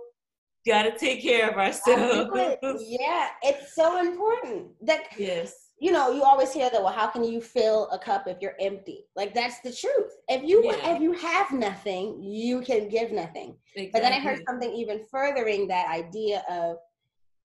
gotta 0.67 0.97
take 0.97 1.23
care 1.23 1.51
of 1.51 1.57
ourselves. 1.57 2.31
yeah, 2.87 3.29
it's 3.43 3.75
so 3.75 4.01
important. 4.01 4.69
That 4.83 5.01
yes. 5.19 5.55
You 5.83 5.93
know, 5.93 6.13
you 6.13 6.23
always 6.23 6.53
hear 6.53 6.69
that. 6.69 6.83
Well, 6.83 6.93
how 6.93 7.07
can 7.07 7.25
you 7.25 7.41
fill 7.41 7.89
a 7.89 7.99
cup 7.99 8.29
if 8.29 8.37
you're 8.43 8.57
empty? 8.61 9.07
Like 9.17 9.33
that's 9.33 9.61
the 9.61 9.73
truth. 9.73 10.13
If 10.29 10.43
you 10.43 10.63
yeah. 10.63 10.95
if 10.95 11.01
you 11.01 11.13
have 11.13 11.51
nothing, 11.53 12.23
you 12.23 12.61
can 12.61 12.89
give 12.89 13.13
nothing. 13.13 13.57
Exactly. 13.75 13.91
But 13.93 14.03
then 14.03 14.13
I 14.13 14.21
heard 14.21 14.41
something 14.47 14.71
even 14.73 15.01
furthering 15.11 15.69
that 15.69 15.89
idea 15.89 16.45
of 16.51 16.77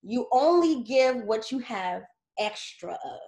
you 0.04 0.28
only 0.34 0.84
give 0.84 1.23
what 1.23 1.49
you 1.49 1.60
have 1.60 2.04
extra 2.38 2.91
of. 2.91 3.19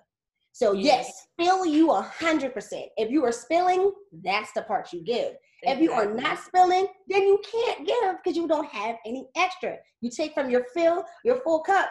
So 0.52 0.74
yes, 0.74 1.06
yes 1.08 1.28
spill 1.40 1.66
you 1.66 1.92
a 1.92 2.02
hundred 2.02 2.54
percent. 2.54 2.88
If 2.98 3.10
you 3.10 3.24
are 3.24 3.32
spilling, 3.32 3.92
that's 4.24 4.52
the 4.52 4.64
part 4.64 4.92
you 4.92 5.04
give. 5.04 5.34
If 5.64 5.80
you 5.80 5.92
are 5.92 6.14
not 6.14 6.40
spilling, 6.40 6.88
then 7.08 7.24
you 7.24 7.42
can't 7.52 7.88
give 7.88 8.18
because 8.24 8.38
you 8.38 8.48
don't 8.48 8.68
have 8.68 8.98
any 9.06 9.28
extra. 9.36 9.78
You 10.02 10.10
take 10.10 10.34
from 10.34 10.50
your 10.50 10.66
fill, 10.74 11.04
your 11.24 11.38
full 11.42 11.62
cup. 11.62 11.90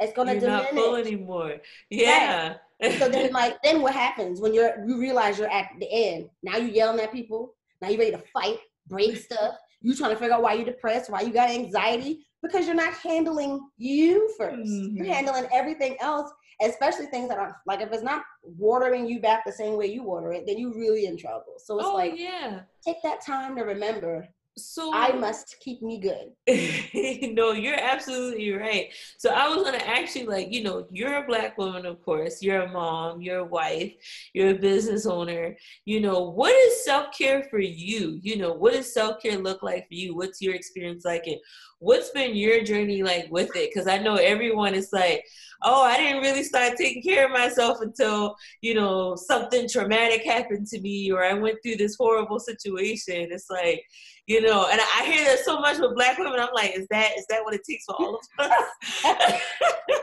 It's 0.00 0.12
gonna 0.12 0.32
you're 0.32 0.40
diminish. 0.40 0.72
not 0.72 0.74
full 0.74 0.96
anymore. 0.96 1.56
Yeah. 1.90 2.56
Right. 2.82 2.98
so 2.98 3.08
then, 3.08 3.32
like, 3.32 3.62
then 3.62 3.82
what 3.82 3.94
happens 3.94 4.40
when 4.40 4.52
you're 4.52 4.84
you 4.86 4.98
realize 4.98 5.38
you're 5.38 5.50
at 5.50 5.68
the 5.78 5.88
end? 5.90 6.28
Now 6.42 6.56
you 6.56 6.68
yelling 6.68 7.00
at 7.00 7.12
people. 7.12 7.54
Now 7.80 7.88
you're 7.88 7.98
ready 7.98 8.10
to 8.12 8.22
fight, 8.32 8.58
break 8.88 9.16
stuff. 9.30 9.54
You 9.80 9.94
trying 9.94 10.10
to 10.10 10.16
figure 10.16 10.34
out 10.34 10.42
why 10.42 10.54
you're 10.54 10.64
depressed, 10.64 11.10
why 11.10 11.20
you 11.20 11.32
got 11.32 11.50
anxiety, 11.50 12.26
because 12.42 12.66
you're 12.66 12.74
not 12.74 12.94
handling 12.94 13.60
you 13.76 14.30
1st 14.40 14.66
you 14.66 14.72
mm-hmm. 14.72 14.96
You're 14.96 15.14
handling 15.14 15.46
everything 15.52 15.96
else, 16.00 16.30
especially 16.62 17.06
things 17.06 17.28
that 17.28 17.38
are 17.38 17.60
like 17.66 17.80
if 17.80 17.92
it's 17.92 18.02
not 18.02 18.22
watering 18.42 19.06
you 19.06 19.20
back 19.20 19.44
the 19.44 19.52
same 19.52 19.76
way 19.76 19.86
you 19.86 20.02
water 20.02 20.32
it, 20.32 20.46
then 20.46 20.58
you're 20.58 20.74
really 20.74 21.06
in 21.06 21.16
trouble. 21.16 21.54
So 21.58 21.78
it's 21.78 21.86
oh, 21.86 21.94
like, 21.94 22.14
yeah, 22.16 22.60
take 22.84 23.02
that 23.02 23.20
time 23.20 23.56
to 23.56 23.62
remember 23.62 24.28
so 24.56 24.92
I 24.94 25.12
must 25.12 25.56
keep 25.60 25.82
me 25.82 25.98
good. 25.98 26.30
no, 27.34 27.52
you're 27.52 27.78
absolutely 27.78 28.52
right. 28.52 28.88
So 29.18 29.30
I 29.30 29.48
was 29.48 29.64
gonna 29.64 29.78
actually 29.78 30.26
like, 30.26 30.52
you 30.52 30.62
know, 30.62 30.86
you're 30.92 31.16
a 31.16 31.26
black 31.26 31.58
woman, 31.58 31.84
of 31.84 32.00
course, 32.04 32.40
you're 32.40 32.62
a 32.62 32.72
mom, 32.72 33.20
you're 33.20 33.40
a 33.40 33.44
wife, 33.44 33.92
you're 34.32 34.50
a 34.50 34.58
business 34.58 35.06
owner. 35.06 35.56
You 35.86 36.00
know, 36.00 36.30
what 36.30 36.54
is 36.54 36.84
self-care 36.84 37.44
for 37.50 37.58
you? 37.58 38.18
You 38.22 38.36
know, 38.36 38.52
what 38.52 38.74
does 38.74 38.92
self-care 38.92 39.38
look 39.38 39.62
like 39.64 39.88
for 39.88 39.94
you? 39.94 40.14
What's 40.14 40.40
your 40.40 40.54
experience 40.54 41.04
like 41.04 41.26
and 41.26 41.38
what's 41.84 42.10
been 42.10 42.34
your 42.34 42.64
journey 42.64 43.02
like 43.02 43.26
with 43.30 43.54
it? 43.54 43.70
Because 43.72 43.86
I 43.86 43.98
know 43.98 44.16
everyone 44.16 44.74
is 44.74 44.88
like, 44.92 45.24
oh, 45.62 45.82
I 45.82 45.96
didn't 45.96 46.22
really 46.22 46.42
start 46.42 46.76
taking 46.76 47.02
care 47.02 47.26
of 47.26 47.32
myself 47.32 47.78
until, 47.80 48.36
you 48.62 48.74
know, 48.74 49.16
something 49.16 49.68
traumatic 49.68 50.24
happened 50.24 50.66
to 50.68 50.80
me 50.80 51.12
or 51.12 51.22
I 51.22 51.34
went 51.34 51.58
through 51.62 51.76
this 51.76 51.96
horrible 51.96 52.40
situation. 52.40 53.28
It's 53.30 53.50
like, 53.50 53.82
you 54.26 54.40
know, 54.40 54.66
and 54.70 54.80
I 54.80 55.04
hear 55.04 55.24
that 55.24 55.44
so 55.44 55.60
much 55.60 55.78
with 55.78 55.94
black 55.94 56.18
women. 56.18 56.40
I'm 56.40 56.48
like, 56.54 56.74
is 56.74 56.86
that 56.90 57.12
is 57.18 57.26
that 57.28 57.44
what 57.44 57.54
it 57.54 57.60
takes 57.68 57.84
for 57.84 57.94
all 57.96 58.18
of 58.38 58.50
us? 58.50 59.40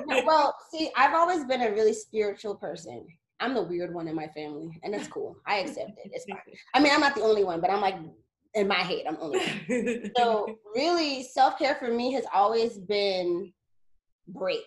well, 0.26 0.56
see, 0.72 0.92
I've 0.96 1.16
always 1.16 1.44
been 1.46 1.62
a 1.62 1.72
really 1.72 1.94
spiritual 1.94 2.56
person. 2.56 3.08
I'm 3.40 3.56
the 3.56 3.64
weird 3.64 3.92
one 3.92 4.08
in 4.08 4.14
my 4.14 4.28
family, 4.28 4.80
and 4.84 4.94
it's 4.94 5.08
cool. 5.08 5.36
I 5.48 5.58
accept 5.58 5.98
it. 6.06 6.12
It's 6.14 6.26
fine. 6.26 6.40
I 6.76 6.80
mean, 6.80 6.94
I'm 6.94 7.00
not 7.00 7.16
the 7.16 7.24
only 7.24 7.44
one, 7.44 7.60
but 7.60 7.72
I'm 7.72 7.82
like 7.82 7.96
in 8.54 8.68
my 8.68 8.76
head, 8.76 9.04
I'm 9.08 9.18
only 9.20 10.12
so 10.18 10.58
really, 10.76 11.24
self 11.24 11.58
care 11.58 11.76
for 11.76 11.92
me 11.92 12.14
has 12.14 12.26
always 12.34 12.78
been 12.78 13.54
break. 14.28 14.66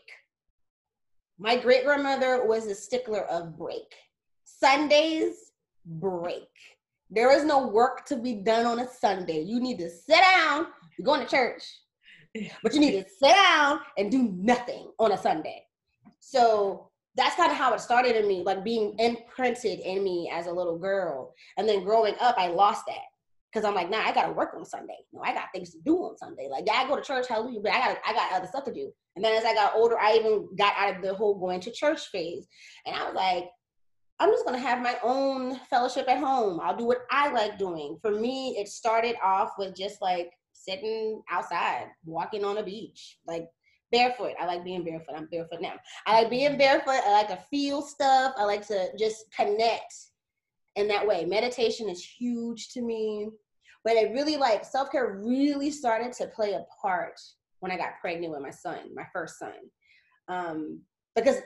My 1.39 1.57
great 1.57 1.85
grandmother 1.85 2.45
was 2.47 2.67
a 2.67 2.75
stickler 2.75 3.23
of 3.23 3.59
break. 3.59 3.93
Sundays, 4.45 5.53
break 5.85 6.49
there 7.15 7.31
is 7.31 7.45
no 7.45 7.67
work 7.67 8.05
to 8.07 8.17
be 8.17 8.35
done 8.35 8.67
on 8.67 8.81
a 8.81 8.89
Sunday. 8.89 9.41
You 9.41 9.61
need 9.61 9.79
to 9.79 9.91
sit 9.91 10.21
down. 10.21 10.67
You're 10.99 11.05
going 11.05 11.21
to 11.21 11.27
church, 11.27 11.63
but 12.63 12.75
you 12.75 12.81
need 12.81 12.93
to 12.93 13.05
sit 13.09 13.35
down 13.35 13.81
and 13.97 14.11
do 14.11 14.35
nothing 14.37 14.91
on 14.99 15.13
a 15.13 15.19
Sunday. 15.19 15.65
So 16.21 16.91
that's 17.17 17.37
kind 17.37 17.53
of 17.53 17.57
how 17.57 17.73
it 17.75 17.81
started 17.81 18.17
in 18.17 18.27
me, 18.27 18.43
like 18.43 18.65
being 18.65 18.97
imprinted 18.99 19.81
in 19.81 20.03
me 20.03 20.31
as 20.33 20.47
a 20.47 20.53
little 20.53 20.79
girl. 20.79 21.35
And 21.57 21.69
then 21.69 21.85
growing 21.85 22.15
up, 22.21 22.37
I 22.39 22.49
lost 22.49 22.85
that 22.87 23.05
because 23.55 23.67
I'm 23.67 23.75
like, 23.75 23.89
nah, 23.89 24.01
I 24.01 24.13
gotta 24.13 24.33
work 24.33 24.53
on 24.57 24.65
Sunday. 24.65 24.99
No, 25.13 25.23
I 25.23 25.33
got 25.33 25.53
things 25.55 25.71
to 25.71 25.79
do 25.85 25.97
on 25.99 26.19
Sunday. 26.19 26.49
Like, 26.51 26.65
yeah, 26.67 26.75
I 26.75 26.89
go 26.89 26.97
to 26.97 27.03
church, 27.03 27.29
hallelujah, 27.29 27.61
but 27.61 27.73
I 27.73 27.79
got 27.79 27.99
I 28.05 28.13
got 28.13 28.33
other 28.33 28.49
stuff 28.49 28.65
to 28.65 28.73
do. 28.73 28.91
And 29.15 29.25
then 29.25 29.33
as 29.35 29.45
I 29.45 29.55
got 29.55 29.77
older, 29.77 29.97
I 29.99 30.15
even 30.15 30.49
got 30.59 30.75
out 30.77 30.97
of 30.97 31.03
the 31.03 31.15
whole 31.15 31.39
going 31.39 31.61
to 31.61 31.71
church 31.71 32.09
phase, 32.09 32.49
and 32.85 32.97
I 32.97 33.05
was 33.05 33.15
like, 33.15 33.45
I'm 34.19 34.31
just 34.31 34.45
gonna 34.45 34.59
have 34.59 34.83
my 34.83 34.97
own 35.05 35.61
fellowship 35.71 36.09
at 36.09 36.19
home. 36.19 36.59
I'll 36.61 36.77
do 36.77 36.85
what 36.85 37.07
I 37.13 37.31
like 37.33 37.59
doing. 37.59 37.97
For 38.03 38.11
me, 38.11 38.57
it 38.59 38.67
started 38.67 39.15
off 39.23 39.51
with 39.57 39.77
just 39.77 40.03
like 40.03 40.31
sitting 40.53 41.23
outside, 41.31 41.87
walking 42.05 42.45
on 42.45 42.59
a 42.59 42.63
beach, 42.65 43.19
like 43.27 43.47
barefoot. 43.93 44.33
I 44.41 44.47
like 44.47 44.65
being 44.65 44.83
barefoot. 44.83 45.15
I'm 45.17 45.29
barefoot 45.31 45.61
now. 45.61 45.75
I 46.07 46.23
like 46.23 46.31
being 46.31 46.59
barefoot. 46.59 47.03
I 47.07 47.13
like 47.13 47.29
to 47.29 47.39
feel 47.51 47.83
stuff. 47.83 48.35
I 48.37 48.43
like 48.45 48.67
to 48.67 48.89
just 48.99 49.27
connect 49.37 49.95
in 50.75 50.89
that 50.89 51.07
way. 51.07 51.25
Meditation 51.25 51.89
is 51.89 52.05
huge 52.05 52.71
to 52.71 52.83
me. 52.83 53.29
But 53.85 53.95
it 53.95 54.13
really 54.13 54.37
like 54.37 54.65
self 54.65 54.91
care 54.91 55.21
really 55.23 55.71
started 55.71 56.13
to 56.15 56.27
play 56.29 56.53
a 56.55 56.65
part 56.81 57.21
when 57.61 57.71
I 57.71 57.77
got 57.77 58.01
pregnant 58.01 58.33
with 58.33 58.43
my 58.43 58.51
son, 58.51 58.79
my 58.95 59.07
first 59.13 59.39
son. 59.39 59.53
Um, 60.29 60.81
because 61.15 61.37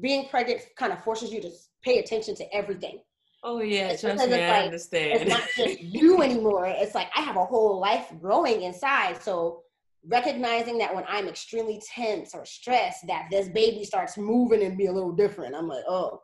being 0.00 0.28
pregnant 0.28 0.60
kind 0.76 0.92
of 0.92 1.02
forces 1.02 1.32
you 1.32 1.40
to 1.40 1.50
pay 1.82 1.98
attention 1.98 2.34
to 2.36 2.54
everything. 2.54 3.00
Oh 3.44 3.60
yeah, 3.60 3.88
it's 3.88 4.02
trust 4.02 4.28
me, 4.28 4.34
I 4.34 4.64
understand. 4.64 5.22
It's 5.22 5.30
not 5.30 5.42
just 5.56 5.80
you 5.80 6.22
anymore. 6.22 6.66
It's 6.66 6.94
like 6.94 7.08
I 7.16 7.20
have 7.20 7.36
a 7.36 7.44
whole 7.44 7.78
life 7.78 8.12
growing 8.20 8.62
inside. 8.62 9.22
So 9.22 9.62
recognizing 10.06 10.78
that 10.78 10.94
when 10.94 11.04
I'm 11.08 11.28
extremely 11.28 11.80
tense 11.94 12.34
or 12.34 12.44
stressed, 12.44 13.06
that 13.06 13.28
this 13.30 13.48
baby 13.48 13.84
starts 13.84 14.18
moving 14.18 14.62
and 14.64 14.76
be 14.76 14.86
a 14.86 14.92
little 14.92 15.12
different. 15.12 15.54
I'm 15.54 15.68
like, 15.68 15.84
oh, 15.88 16.20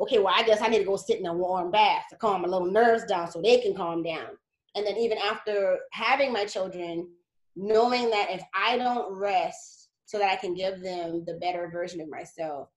okay, 0.00 0.18
well, 0.18 0.34
I 0.36 0.42
guess 0.42 0.60
I 0.60 0.68
need 0.68 0.78
to 0.78 0.84
go 0.84 0.96
sit 0.96 1.20
in 1.20 1.26
a 1.26 1.34
warm 1.34 1.70
bath 1.70 2.04
to 2.10 2.16
calm 2.16 2.42
my 2.42 2.48
little 2.48 2.70
nerves 2.70 3.04
down 3.04 3.30
so 3.30 3.40
they 3.40 3.58
can 3.60 3.74
calm 3.74 4.02
down. 4.02 4.30
And 4.74 4.86
then 4.86 4.96
even 4.96 5.18
after 5.18 5.78
having 5.92 6.32
my 6.32 6.44
children, 6.44 7.08
knowing 7.56 8.10
that 8.10 8.28
if 8.30 8.42
I 8.54 8.76
don't 8.76 9.12
rest 9.12 9.88
so 10.04 10.18
that 10.18 10.30
I 10.30 10.36
can 10.36 10.54
give 10.54 10.80
them 10.80 11.24
the 11.26 11.34
better 11.34 11.68
version 11.68 12.00
of 12.00 12.08
myself, 12.08 12.68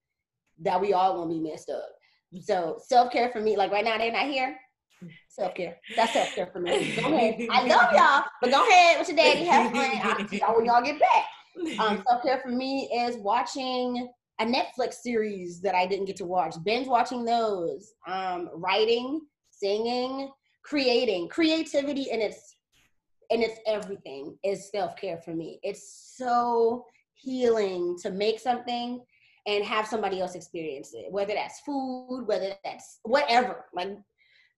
that 0.61 0.79
we 0.79 0.93
all 0.93 1.15
gonna 1.15 1.33
be 1.33 1.39
messed 1.39 1.69
up. 1.69 1.89
So 2.41 2.79
self 2.85 3.11
care 3.11 3.29
for 3.29 3.41
me, 3.41 3.55
like 3.55 3.71
right 3.71 3.85
now 3.85 3.97
they're 3.97 4.11
not 4.11 4.27
here. 4.27 4.57
Self 5.27 5.53
care. 5.55 5.77
That's 5.95 6.13
self 6.13 6.33
care 6.33 6.47
for 6.47 6.59
me. 6.59 6.95
Go 6.95 7.13
ahead. 7.13 7.47
I 7.51 7.67
love 7.67 7.91
y'all, 7.93 8.23
but 8.41 8.51
go 8.51 8.67
ahead 8.67 8.99
with 8.99 9.09
your 9.09 9.17
daddy. 9.17 9.45
Have 9.45 9.71
fun. 9.71 10.39
I'll 10.45 10.55
when 10.55 10.65
y'all 10.65 10.83
get 10.83 10.99
back. 10.99 11.79
Um, 11.79 12.03
self 12.07 12.23
care 12.23 12.39
for 12.39 12.49
me 12.49 12.89
is 12.93 13.17
watching 13.17 14.09
a 14.39 14.45
Netflix 14.45 14.95
series 14.95 15.61
that 15.61 15.75
I 15.75 15.85
didn't 15.85 16.05
get 16.05 16.15
to 16.17 16.25
watch. 16.25 16.55
Binge 16.63 16.87
watching 16.87 17.25
those. 17.25 17.93
Um, 18.07 18.49
writing, 18.53 19.21
singing, 19.51 20.29
creating. 20.63 21.29
Creativity 21.29 22.11
and 22.11 22.21
its 22.21 22.55
and 23.29 23.41
it's 23.41 23.59
everything 23.65 24.37
is 24.43 24.69
self 24.71 24.95
care 24.95 25.17
for 25.17 25.33
me. 25.33 25.59
It's 25.63 26.13
so 26.17 26.85
healing 27.13 27.97
to 28.01 28.11
make 28.11 28.39
something 28.39 29.03
and 29.45 29.63
have 29.63 29.87
somebody 29.87 30.21
else 30.21 30.35
experience 30.35 30.93
it, 30.93 31.11
whether 31.11 31.33
that's 31.33 31.59
food, 31.61 32.23
whether 32.25 32.53
that's 32.63 32.99
whatever. 33.03 33.65
Like 33.73 33.97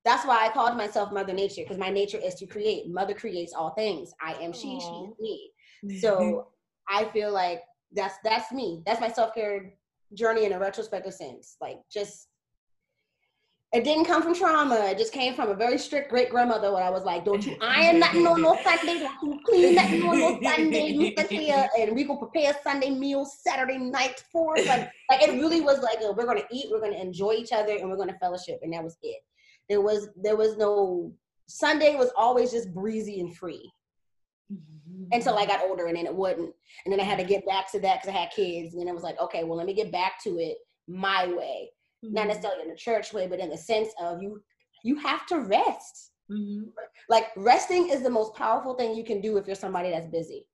that's 0.03 0.25
why 0.25 0.45
I 0.45 0.49
called 0.49 0.77
myself 0.77 1.11
Mother 1.11 1.33
Nature 1.33 1.63
because 1.63 1.77
my 1.77 1.89
nature 1.89 2.19
is 2.23 2.35
to 2.35 2.45
create. 2.45 2.87
Mother 2.87 3.13
creates 3.13 3.53
all 3.53 3.71
things. 3.71 4.13
I 4.21 4.33
am 4.33 4.53
she, 4.53 4.67
Aww. 4.67 4.81
she 4.81 5.05
is 5.05 5.19
me. 5.19 5.51
Mm-hmm. 5.85 5.97
So 5.97 6.47
I 6.87 7.05
feel 7.05 7.33
like 7.33 7.61
that's 7.91 8.15
that's 8.23 8.51
me. 8.51 8.83
That's 8.85 9.01
my 9.01 9.11
self 9.11 9.33
care 9.33 9.73
journey 10.13 10.45
in 10.45 10.53
a 10.53 10.59
retrospective 10.59 11.13
sense. 11.13 11.57
Like 11.59 11.79
just 11.91 12.27
it 13.75 13.83
didn't 13.83 14.05
come 14.05 14.23
from 14.23 14.33
trauma. 14.33 14.75
It 14.85 14.97
just 14.97 15.11
came 15.11 15.33
from 15.33 15.49
a 15.49 15.53
very 15.53 15.77
strict 15.77 16.09
great 16.09 16.29
grandmother 16.29 16.71
where 16.71 16.83
I 16.83 16.89
was 16.89 17.03
like, 17.03 17.25
don't 17.25 17.45
you 17.45 17.57
iron 17.61 17.99
nothing 17.99 18.25
on 18.25 18.41
no 18.41 18.57
Sunday, 18.63 18.99
don't 18.99 19.21
you 19.21 19.39
clean 19.45 19.75
nothing 19.75 20.03
on 20.03 20.17
no 20.17 20.39
Sunday, 20.41 20.87
you 20.87 21.13
sit 21.17 21.29
here 21.29 21.67
and 21.77 21.93
we 21.93 22.05
go 22.05 22.15
prepare 22.15 22.55
Sunday 22.63 22.89
meals 22.89 23.37
Saturday 23.45 23.77
night 23.77 24.23
for 24.31 24.57
us. 24.57 24.65
Like, 24.65 24.89
like 25.09 25.23
it 25.23 25.41
really 25.41 25.59
was 25.59 25.81
like, 25.81 25.97
a, 26.01 26.13
we're 26.13 26.25
gonna 26.25 26.45
eat, 26.51 26.67
we're 26.71 26.79
gonna 26.79 26.95
enjoy 26.95 27.33
each 27.33 27.51
other, 27.51 27.75
and 27.75 27.89
we're 27.89 27.97
gonna 27.97 28.17
fellowship, 28.21 28.59
and 28.63 28.71
that 28.71 28.83
was 28.83 28.97
it. 29.03 29.19
There 29.67 29.81
was 29.81 30.07
there 30.15 30.37
was 30.37 30.55
no 30.55 31.11
Sunday 31.47 31.95
was 31.95 32.11
always 32.15 32.51
just 32.51 32.73
breezy 32.73 33.19
and 33.19 33.35
free. 33.35 33.69
Mm-hmm. 34.51 35.05
Until 35.11 35.37
I 35.37 35.45
got 35.45 35.61
older, 35.67 35.87
and 35.87 35.97
then 35.97 36.05
it 36.05 36.15
wouldn't, 36.15 36.53
and 36.85 36.93
then 36.93 37.01
I 37.01 37.03
had 37.03 37.19
to 37.19 37.25
get 37.25 37.45
back 37.45 37.69
to 37.73 37.79
that 37.81 38.01
because 38.01 38.15
I 38.15 38.19
had 38.19 38.31
kids, 38.31 38.73
and 38.73 38.81
then 38.81 38.87
it 38.87 38.93
was 38.93 39.03
like, 39.03 39.19
okay, 39.19 39.43
well 39.43 39.57
let 39.57 39.67
me 39.67 39.73
get 39.73 39.91
back 39.91 40.23
to 40.23 40.37
it 40.37 40.57
my 40.87 41.27
way 41.27 41.71
mm-hmm. 42.05 42.13
not 42.13 42.27
necessarily 42.27 42.63
in 42.63 42.69
the 42.69 42.75
church 42.75 43.13
way, 43.13 43.27
but 43.27 43.39
in 43.39 43.49
the 43.49 43.57
sense 43.57 43.89
of 43.99 44.21
you 44.21 44.41
you 44.83 44.97
have 44.97 45.25
to 45.27 45.39
rest. 45.39 46.11
Mm-hmm. 46.31 46.69
Like 47.09 47.27
resting 47.35 47.89
is 47.89 48.01
the 48.01 48.09
most 48.09 48.35
powerful 48.35 48.75
thing 48.75 48.95
you 48.95 49.03
can 49.03 49.21
do 49.21 49.37
if 49.37 49.47
you're 49.47 49.55
somebody 49.55 49.89
that's 49.89 50.07
busy. 50.07 50.47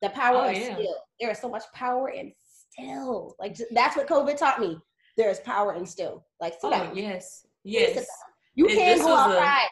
The 0.00 0.10
power 0.10 0.44
oh, 0.44 0.50
of 0.50 0.56
yeah. 0.56 0.74
still. 0.74 0.96
There 1.20 1.30
is 1.30 1.38
so 1.38 1.48
much 1.48 1.64
power 1.74 2.10
in 2.10 2.32
still. 2.72 3.34
Like 3.38 3.56
that's 3.70 3.96
what 3.96 4.08
COVID 4.08 4.36
taught 4.36 4.60
me. 4.60 4.78
There 5.16 5.30
is 5.30 5.40
power 5.40 5.74
in 5.74 5.86
still. 5.86 6.26
Like 6.40 6.54
sit 6.54 6.64
oh, 6.64 6.70
down. 6.70 6.96
Yes. 6.96 7.46
Yes. 7.64 8.06
You 8.54 8.66
can't 8.66 9.00
go 9.00 9.14
outside. 9.14 9.68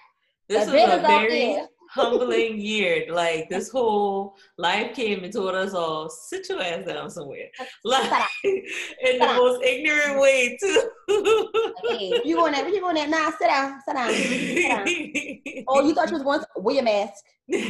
A, 0.49 0.53
this 0.53 0.67
was 0.67 0.99
a 0.99 1.01
very 1.01 1.61
humbling 1.90 2.59
year. 2.59 3.07
Like 3.11 3.48
this 3.48 3.70
whole 3.70 4.37
life 4.59 4.94
came 4.94 5.24
and 5.24 5.33
told 5.33 5.55
us 5.55 5.74
all, 5.74 6.09
sit 6.09 6.48
your 6.48 6.62
ass 6.62 6.87
down 6.87 7.11
somewhere. 7.11 7.48
Like 7.85 8.29
in 8.44 9.18
the 9.18 9.35
most 9.37 9.62
ignorant 9.64 10.20
way 10.20 10.57
too. 10.61 10.90
hey, 11.88 12.20
you 12.24 12.37
going 12.37 12.53
that 12.53 12.68
You 12.72 12.81
going 12.81 12.94
that 12.96 13.11
Nah, 13.11 13.31
sit 13.31 13.48
down, 13.48 13.81
sit 13.87 13.94
down. 13.94 14.12
Sit 14.12 14.68
down. 14.68 15.64
oh, 15.68 15.87
you 15.87 15.94
thought 15.94 16.09
you 16.09 16.14
was 16.14 16.22
going 16.22 16.40
to 16.40 16.46
wear 16.57 16.76
your 16.76 16.85
mask? 16.85 17.24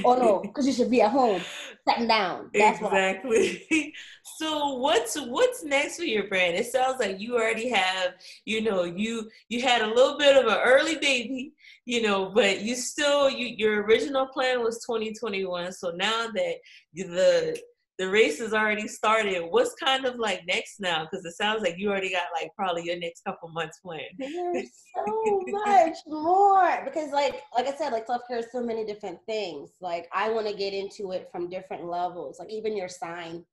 Oh 0.04 0.14
no, 0.14 0.40
because 0.40 0.66
you 0.66 0.72
should 0.72 0.90
be 0.90 1.02
at 1.02 1.10
home, 1.10 1.40
sitting 1.88 2.08
down. 2.08 2.50
That's 2.52 2.80
exactly. 2.80 3.94
so 4.38 4.74
what's 4.74 5.16
what's 5.16 5.64
next 5.64 5.96
for 5.96 6.04
your 6.04 6.28
brand? 6.28 6.56
It 6.56 6.66
sounds 6.66 7.00
like 7.00 7.20
you 7.20 7.36
already 7.36 7.68
have, 7.70 8.14
you 8.44 8.62
know, 8.62 8.84
you 8.84 9.30
you 9.48 9.62
had 9.62 9.82
a 9.82 9.86
little 9.86 10.18
bit 10.18 10.36
of 10.36 10.50
an 10.50 10.58
early 10.62 10.96
baby 10.96 11.54
you 11.90 12.02
know, 12.02 12.30
but 12.32 12.60
you 12.60 12.76
still 12.76 13.28
you 13.28 13.46
your 13.46 13.82
original 13.82 14.26
plan 14.26 14.62
was 14.62 14.80
2021. 14.84 15.72
So 15.72 15.90
now 15.90 16.28
that 16.32 16.54
the 16.94 17.60
the 18.00 18.08
race 18.08 18.38
has 18.38 18.54
already 18.54 18.88
started, 18.88 19.42
what's 19.50 19.74
kind 19.74 20.06
of 20.06 20.18
like 20.18 20.46
next 20.46 20.80
now? 20.80 21.04
Because 21.04 21.22
it 21.26 21.32
sounds 21.32 21.60
like 21.60 21.74
you 21.76 21.90
already 21.90 22.10
got 22.10 22.28
like 22.32 22.48
probably 22.56 22.84
your 22.84 22.98
next 22.98 23.22
couple 23.24 23.50
months 23.50 23.78
planned. 23.80 24.14
There's 24.16 24.70
so 24.96 25.42
much 25.48 25.98
more 26.06 26.80
because 26.86 27.12
like 27.12 27.42
like 27.54 27.66
I 27.66 27.76
said, 27.76 27.92
like 27.92 28.06
self 28.06 28.22
care 28.26 28.38
is 28.38 28.46
so 28.52 28.62
many 28.62 28.86
different 28.86 29.18
things. 29.26 29.72
Like 29.82 30.08
I 30.14 30.30
want 30.30 30.46
to 30.46 30.54
get 30.54 30.72
into 30.72 31.12
it 31.12 31.28
from 31.30 31.50
different 31.50 31.84
levels. 31.84 32.38
Like 32.38 32.50
even 32.50 32.74
your 32.74 32.88
sign. 32.88 33.44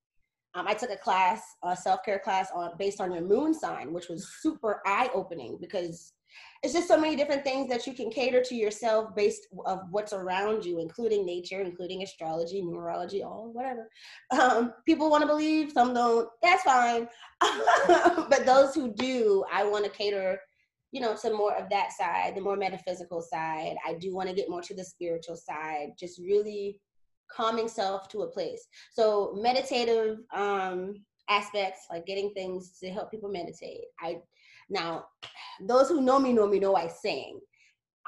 Um, 0.55 0.65
I 0.65 0.75
took 0.75 0.91
a 0.91 0.97
class, 0.97 1.41
a 1.61 1.75
self 1.75 2.05
care 2.05 2.19
class 2.19 2.49
on 2.55 2.71
based 2.79 3.01
on 3.01 3.11
your 3.11 3.23
moon 3.23 3.53
sign, 3.53 3.91
which 3.91 4.07
was 4.07 4.31
super 4.41 4.81
eye 4.85 5.09
opening 5.13 5.57
because 5.59 6.13
it's 6.63 6.73
just 6.73 6.87
so 6.87 6.99
many 6.99 7.15
different 7.15 7.43
things 7.43 7.69
that 7.69 7.85
you 7.85 7.93
can 7.93 8.09
cater 8.09 8.41
to 8.41 8.55
yourself 8.55 9.15
based 9.15 9.47
of 9.65 9.81
what's 9.91 10.13
around 10.13 10.65
you 10.65 10.79
including 10.79 11.25
nature 11.25 11.61
including 11.61 12.03
astrology 12.03 12.61
numerology 12.61 13.23
all 13.23 13.51
whatever. 13.53 13.89
Um, 14.31 14.73
people 14.85 15.09
want 15.09 15.21
to 15.21 15.27
believe 15.27 15.71
some 15.71 15.93
don't. 15.93 16.29
That's 16.41 16.63
fine. 16.63 17.07
But 18.29 18.45
those 18.45 18.73
who 18.75 18.93
do 18.93 19.45
i 19.51 19.63
want 19.63 19.85
to 19.85 19.91
cater 19.91 20.39
you 20.91 21.01
know 21.01 21.15
to 21.15 21.33
more 21.33 21.55
of 21.55 21.69
that 21.69 21.91
side 21.91 22.35
the 22.35 22.41
more 22.41 22.55
metaphysical 22.57 23.21
side. 23.21 23.75
I 23.85 23.93
do 23.93 24.13
want 24.13 24.29
to 24.29 24.35
get 24.35 24.49
more 24.49 24.61
to 24.61 24.75
the 24.75 24.83
spiritual 24.83 25.35
side 25.35 25.89
just 25.99 26.19
really 26.19 26.79
calming 27.31 27.67
self 27.67 28.07
to 28.09 28.21
a 28.21 28.31
place. 28.31 28.65
So 28.91 29.37
meditative 29.39 30.19
um 30.35 30.95
aspects 31.29 31.81
like 31.91 32.05
getting 32.05 32.31
things 32.33 32.77
to 32.79 32.89
help 32.89 33.11
people 33.11 33.29
meditate. 33.29 33.85
I 34.01 34.17
now, 34.69 35.05
those 35.61 35.89
who 35.89 36.01
know 36.01 36.19
me 36.19 36.33
know 36.33 36.47
me 36.47 36.59
know 36.59 36.75
I 36.75 36.87
sing. 36.87 37.39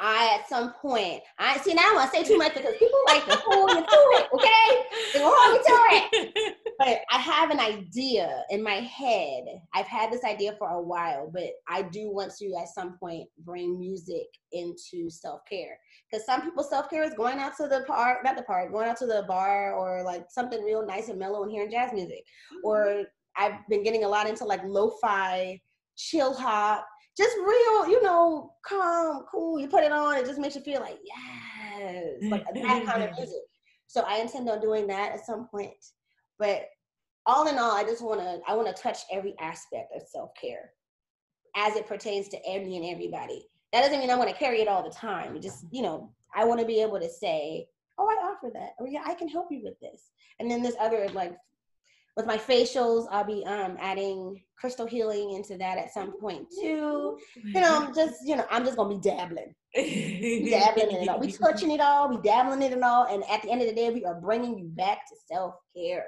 I 0.02 0.38
at 0.40 0.48
some 0.48 0.74
point, 0.82 1.22
I 1.38 1.58
see 1.58 1.74
now 1.74 1.82
I 1.92 1.94
want 1.94 2.12
to 2.12 2.18
say 2.18 2.24
too 2.24 2.38
much 2.38 2.54
because 2.54 2.76
people 2.78 3.00
like 3.08 3.26
to 3.26 3.36
hold 3.36 3.70
you 3.72 3.82
to 3.82 3.84
it, 3.84 4.28
okay? 4.34 4.86
They 5.14 5.20
hold 5.22 5.58
you 5.58 5.64
to 5.66 6.28
it. 6.28 6.56
But 6.78 7.02
I 7.12 7.18
have 7.18 7.52
an 7.52 7.60
idea 7.60 8.46
in 8.50 8.64
my 8.64 8.76
head. 8.76 9.44
I've 9.74 9.88
had 9.88 10.10
this 10.10 10.24
idea 10.24 10.56
for 10.58 10.70
a 10.70 10.82
while, 10.82 11.30
but 11.34 11.50
I 11.68 11.82
do 11.82 12.10
want 12.10 12.34
to 12.38 12.54
at 12.56 12.70
some 12.70 12.98
point 12.98 13.28
bring 13.44 13.78
music 13.78 14.28
into 14.54 15.10
self 15.10 15.42
care. 15.50 15.78
Because 16.10 16.26
some 16.26 16.42
people 16.44 16.64
self 16.64 16.90
care 16.90 17.04
is 17.04 17.14
going 17.16 17.40
out 17.40 17.58
to 17.58 17.68
the 17.68 17.84
park, 17.86 18.20
not 18.24 18.38
the 18.38 18.44
park, 18.44 18.72
going 18.72 18.88
out 18.88 18.98
to 18.98 19.06
the 19.06 19.26
bar 19.28 19.74
or 19.74 20.04
like 20.04 20.28
something 20.30 20.64
real 20.64 20.88
nice 20.88 21.10
and 21.10 21.20
mellow 21.20 21.44
and 21.44 21.52
hearing 21.52 21.72
jazz 21.72 21.92
music. 21.92 22.24
Or 22.64 22.86
mm-hmm. 22.86 23.04
I've 23.36 23.68
been 23.68 23.84
getting 23.84 24.06
a 24.06 24.10
lot 24.10 24.30
into 24.30 24.46
like 24.46 24.62
lo-fi 24.64 25.60
chill 26.00 26.34
hop, 26.34 26.88
just 27.18 27.36
real, 27.38 27.90
you 27.90 28.02
know, 28.02 28.54
calm, 28.66 29.26
cool. 29.30 29.60
You 29.60 29.68
put 29.68 29.84
it 29.84 29.92
on, 29.92 30.16
it 30.18 30.26
just 30.26 30.40
makes 30.40 30.56
you 30.56 30.62
feel 30.62 30.80
like, 30.80 30.98
yes, 31.04 32.16
like 32.24 32.46
that 32.46 32.86
kind 32.86 33.04
of 33.04 33.10
mm-hmm. 33.10 33.16
music. 33.22 33.42
So 33.88 34.04
I 34.08 34.18
intend 34.18 34.50
on 34.50 34.62
doing 34.62 34.88
that 34.88 35.12
at 35.12 35.26
some 35.26 35.48
point. 35.48 35.74
But 36.38 36.68
all 37.26 37.48
in 37.48 37.58
all, 37.58 37.76
I 37.76 37.84
just 37.84 38.02
want 38.02 38.22
to, 38.22 38.40
I 38.48 38.56
want 38.56 38.74
to 38.74 38.82
touch 38.82 39.00
every 39.12 39.36
aspect 39.42 39.92
of 39.96 40.04
self 40.08 40.32
care 40.40 40.72
as 41.56 41.76
it 41.76 41.88
pertains 41.88 42.30
to 42.30 42.38
every 42.48 42.78
and 42.78 42.86
everybody. 42.86 43.46
That 43.74 43.82
doesn't 43.82 44.00
mean 44.00 44.10
I 44.10 44.16
want 44.16 44.30
to 44.30 44.36
carry 44.36 44.62
it 44.62 44.68
all 44.68 44.84
the 44.84 44.96
time. 44.96 45.36
It 45.36 45.42
just, 45.42 45.66
you 45.72 45.82
know, 45.82 46.12
I 46.34 46.46
want 46.46 46.60
to 46.62 46.66
be 46.66 46.82
able 46.82 47.00
to 47.00 47.10
say, 47.10 47.68
oh, 47.98 48.08
I 48.08 48.26
offer 48.26 48.50
that, 48.54 48.70
or 48.80 48.88
yeah, 48.88 49.04
I 49.06 49.14
can 49.14 49.28
help 49.28 49.48
you 49.52 49.62
with 49.64 49.80
this. 49.82 50.12
And 50.40 50.50
then 50.50 50.64
this 50.64 50.76
other 50.80 51.10
like 51.10 51.36
with 52.16 52.26
my 52.26 52.38
facials, 52.38 53.08
I'll 53.12 53.24
be 53.24 53.44
um 53.46 53.78
adding 53.80 54.42
crystal 54.60 54.86
healing 54.86 55.32
into 55.32 55.58
that 55.58 55.78
at 55.78 55.94
some 55.94 56.20
point 56.20 56.48
too. 56.50 57.18
You 57.44 57.62
know, 57.62 57.92
just 57.96 58.28
you 58.28 58.36
know, 58.36 58.46
I'm 58.50 58.66
just 58.66 58.78
gonna 58.78 58.96
be 58.96 59.02
dabbling, 59.02 59.54
dabbling 59.76 60.96
in 60.96 61.04
it 61.04 61.08
all. 61.08 61.20
We 61.20 61.32
touching 61.32 61.72
it 61.72 61.80
all, 61.80 62.10
we 62.10 62.18
dabbling 62.18 62.62
in 62.62 62.74
it 62.74 62.84
all, 62.84 63.06
and 63.06 63.24
at 63.30 63.42
the 63.42 63.52
end 63.52 63.62
of 63.62 63.68
the 63.68 63.76
day, 63.76 63.90
we 63.90 64.06
are 64.06 64.20
bringing 64.20 64.58
you 64.58 64.68
back 64.68 65.08
to 65.10 65.16
self 65.32 65.56
care. 65.76 66.08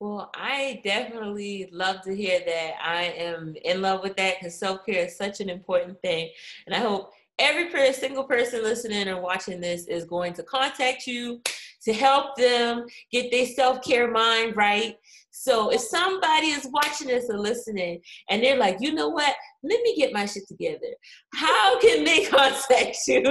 Well, 0.00 0.30
I 0.34 0.80
definitely 0.82 1.68
love 1.72 2.00
to 2.02 2.16
hear 2.16 2.40
that. 2.46 2.72
I 2.82 3.02
am 3.04 3.54
in 3.64 3.82
love 3.82 4.02
with 4.02 4.16
that 4.16 4.36
because 4.38 4.58
self 4.58 4.84
care 4.86 5.06
is 5.06 5.16
such 5.16 5.40
an 5.40 5.48
important 5.48 6.00
thing, 6.02 6.30
and 6.66 6.74
I 6.74 6.78
hope 6.78 7.12
every 7.38 7.92
single 7.92 8.24
person 8.24 8.62
listening 8.62 9.08
or 9.08 9.20
watching 9.20 9.60
this 9.60 9.86
is 9.86 10.04
going 10.04 10.34
to 10.34 10.42
contact 10.42 11.06
you 11.06 11.40
to 11.84 11.92
help 11.92 12.34
them 12.36 12.86
get 13.10 13.30
their 13.30 13.46
self 13.46 13.82
care 13.82 14.10
mind 14.10 14.56
right. 14.56 14.96
So 15.32 15.70
if 15.70 15.80
somebody 15.80 16.48
is 16.48 16.68
watching 16.70 17.06
this 17.06 17.30
or 17.30 17.38
listening 17.38 18.02
and 18.28 18.42
they're 18.42 18.58
like, 18.58 18.76
you 18.80 18.92
know 18.92 19.08
what, 19.08 19.34
let 19.62 19.80
me 19.82 19.96
get 19.96 20.12
my 20.12 20.26
shit 20.26 20.46
together, 20.48 20.92
how 21.34 21.78
can 21.80 22.04
they 22.04 22.24
contact 22.26 22.98
you? 23.06 23.22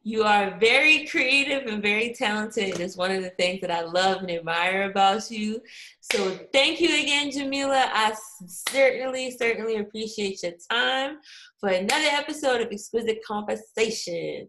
You 0.08 0.24
are 0.24 0.58
very 0.58 1.06
creative 1.06 1.68
and 1.68 1.84
very 1.84 2.14
talented. 2.18 2.80
It's 2.80 2.96
one 2.96 3.12
of 3.12 3.24
the 3.24 3.32
things 3.32 3.60
that 3.60 3.70
I 3.70 3.82
love 3.82 4.22
and 4.22 4.32
admire 4.32 4.90
about 4.90 5.30
you. 5.30 5.60
So 6.00 6.40
thank 6.54 6.80
you 6.80 6.88
again, 6.88 7.30
Jamila. 7.30 7.90
I 7.92 8.16
certainly, 8.48 9.32
certainly 9.32 9.80
appreciate 9.80 10.42
your 10.44 10.54
time 10.72 11.18
for 11.60 11.68
another 11.68 12.08
episode 12.10 12.62
of 12.62 12.70
Exquisite 12.72 13.20
Conversations. 13.28 14.48